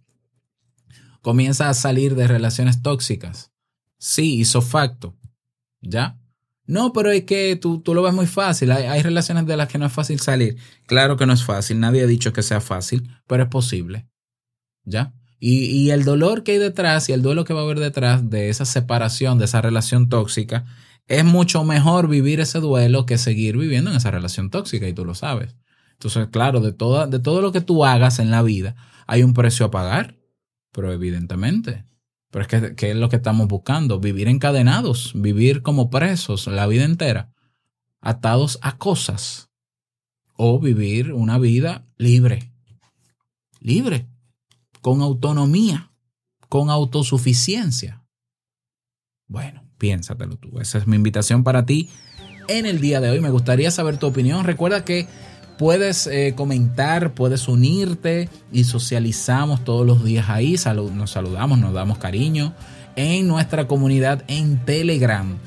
Comienza 1.22 1.68
a 1.68 1.74
salir 1.74 2.14
de 2.14 2.28
relaciones 2.28 2.82
tóxicas. 2.82 3.52
Sí, 3.98 4.38
hizo 4.38 4.62
facto. 4.62 5.16
¿Ya? 5.80 6.18
No, 6.66 6.92
pero 6.92 7.10
es 7.10 7.24
que 7.24 7.56
tú, 7.56 7.80
tú 7.80 7.94
lo 7.94 8.02
ves 8.02 8.14
muy 8.14 8.26
fácil. 8.26 8.70
Hay, 8.70 8.84
hay, 8.84 9.02
relaciones 9.02 9.46
de 9.46 9.56
las 9.56 9.68
que 9.68 9.78
no 9.78 9.86
es 9.86 9.92
fácil 9.92 10.20
salir. 10.20 10.56
Claro 10.86 11.16
que 11.16 11.26
no 11.26 11.32
es 11.32 11.42
fácil. 11.42 11.80
Nadie 11.80 12.02
ha 12.02 12.06
dicho 12.06 12.32
que 12.32 12.42
sea 12.42 12.60
fácil, 12.60 13.10
pero 13.26 13.44
es 13.44 13.48
posible. 13.48 14.06
¿Ya? 14.84 15.14
Y, 15.38 15.64
y 15.64 15.90
el 15.90 16.04
dolor 16.04 16.44
que 16.44 16.52
hay 16.52 16.58
detrás 16.58 17.08
y 17.08 17.12
el 17.12 17.22
duelo 17.22 17.44
que 17.44 17.54
va 17.54 17.60
a 17.60 17.64
haber 17.64 17.80
detrás 17.80 18.28
de 18.28 18.50
esa 18.50 18.66
separación, 18.66 19.38
de 19.38 19.46
esa 19.46 19.62
relación 19.62 20.10
tóxica, 20.10 20.66
es 21.06 21.24
mucho 21.24 21.64
mejor 21.64 22.08
vivir 22.08 22.40
ese 22.40 22.60
duelo 22.60 23.06
que 23.06 23.18
seguir 23.18 23.56
viviendo 23.56 23.90
en 23.90 23.96
esa 23.96 24.10
relación 24.10 24.50
tóxica 24.50 24.88
y 24.88 24.92
tú 24.92 25.04
lo 25.04 25.14
sabes. 25.14 25.56
Entonces, 25.92 26.28
claro, 26.28 26.60
de, 26.60 26.72
toda, 26.72 27.06
de 27.06 27.18
todo 27.18 27.42
lo 27.42 27.52
que 27.52 27.60
tú 27.60 27.84
hagas 27.84 28.18
en 28.18 28.30
la 28.30 28.42
vida 28.42 28.76
hay 29.06 29.22
un 29.22 29.34
precio 29.34 29.66
a 29.66 29.70
pagar, 29.70 30.18
pero 30.72 30.92
evidentemente 30.92 31.84
pero 32.30 32.42
es 32.42 32.48
que, 32.48 32.74
¿qué 32.76 32.90
es 32.92 32.96
lo 32.96 33.08
que 33.08 33.16
estamos 33.16 33.48
buscando? 33.48 33.98
Vivir 33.98 34.28
encadenados, 34.28 35.12
vivir 35.14 35.62
como 35.62 35.90
presos 35.90 36.46
la 36.46 36.66
vida 36.66 36.84
entera, 36.84 37.32
atados 38.00 38.58
a 38.62 38.78
cosas, 38.78 39.50
o 40.36 40.58
vivir 40.60 41.12
una 41.12 41.38
vida 41.38 41.86
libre, 41.96 42.52
libre, 43.58 44.08
con 44.80 45.02
autonomía, 45.02 45.92
con 46.48 46.70
autosuficiencia. 46.70 48.04
Bueno, 49.26 49.68
piénsatelo 49.80 50.36
tú. 50.36 50.60
Esa 50.60 50.78
es 50.78 50.86
mi 50.86 50.94
invitación 50.94 51.42
para 51.42 51.66
ti 51.66 51.88
en 52.46 52.66
el 52.66 52.80
día 52.80 53.00
de 53.00 53.10
hoy. 53.10 53.20
Me 53.20 53.30
gustaría 53.30 53.72
saber 53.72 53.96
tu 53.96 54.06
opinión. 54.06 54.44
Recuerda 54.44 54.84
que 54.84 55.08
puedes 55.58 56.06
eh, 56.06 56.34
comentar, 56.36 57.14
puedes 57.14 57.48
unirte 57.48 58.28
y 58.52 58.64
socializamos 58.64 59.64
todos 59.64 59.84
los 59.84 60.04
días 60.04 60.28
ahí. 60.28 60.56
nos 60.94 61.10
saludamos, 61.10 61.58
nos 61.58 61.72
damos 61.72 61.98
cariño 61.98 62.52
en 62.94 63.26
nuestra 63.26 63.66
comunidad 63.66 64.22
en 64.28 64.64
Telegram. 64.64 65.38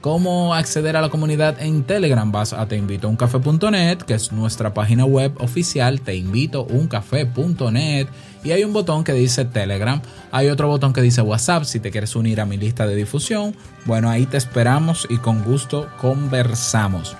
Cómo 0.00 0.54
acceder 0.54 0.96
a 0.96 1.00
la 1.00 1.08
comunidad 1.08 1.60
en 1.60 1.82
Telegram. 1.84 2.30
Vas 2.30 2.52
a 2.52 2.66
teinvitouncafé.net, 2.66 3.98
que 3.98 4.14
es 4.14 4.32
nuestra 4.32 4.74
página 4.74 5.04
web 5.04 5.32
oficial, 5.38 6.00
teinvitouncafé.net. 6.00 8.08
Y 8.44 8.52
hay 8.52 8.62
un 8.64 8.72
botón 8.72 9.04
que 9.04 9.12
dice 9.12 9.44
Telegram. 9.44 10.00
Hay 10.30 10.48
otro 10.48 10.68
botón 10.68 10.92
que 10.92 11.02
dice 11.02 11.22
WhatsApp 11.22 11.64
si 11.64 11.80
te 11.80 11.90
quieres 11.90 12.14
unir 12.14 12.40
a 12.40 12.46
mi 12.46 12.56
lista 12.56 12.86
de 12.86 12.94
difusión. 12.94 13.56
Bueno, 13.84 14.10
ahí 14.10 14.26
te 14.26 14.36
esperamos 14.36 15.08
y 15.10 15.16
con 15.18 15.42
gusto 15.42 15.88
conversamos. 16.00 17.16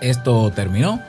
Esto 0.00 0.52
terminó. 0.54 1.00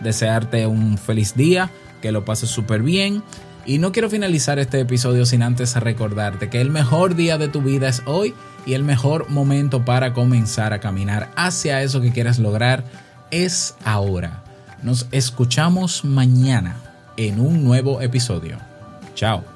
Desearte 0.00 0.66
un 0.66 0.98
feliz 0.98 1.34
día, 1.34 1.70
que 2.02 2.12
lo 2.12 2.24
pases 2.24 2.50
súper 2.50 2.82
bien. 2.82 3.22
Y 3.66 3.78
no 3.78 3.92
quiero 3.92 4.10
finalizar 4.10 4.58
este 4.58 4.80
episodio 4.80 5.24
sin 5.24 5.42
antes 5.42 5.74
recordarte 5.76 6.50
que 6.50 6.60
el 6.60 6.70
mejor 6.70 7.14
día 7.14 7.38
de 7.38 7.48
tu 7.48 7.62
vida 7.62 7.88
es 7.88 8.02
hoy 8.04 8.34
y 8.66 8.74
el 8.74 8.84
mejor 8.84 9.30
momento 9.30 9.84
para 9.84 10.12
comenzar 10.12 10.72
a 10.72 10.80
caminar 10.80 11.30
hacia 11.36 11.82
eso 11.82 12.00
que 12.00 12.12
quieras 12.12 12.38
lograr 12.38 12.84
es 13.30 13.76
ahora. 13.84 14.42
Nos 14.82 15.06
escuchamos 15.12 16.04
mañana 16.04 16.76
en 17.16 17.40
un 17.40 17.64
nuevo 17.64 18.00
episodio. 18.00 18.58
Chao. 19.14 19.53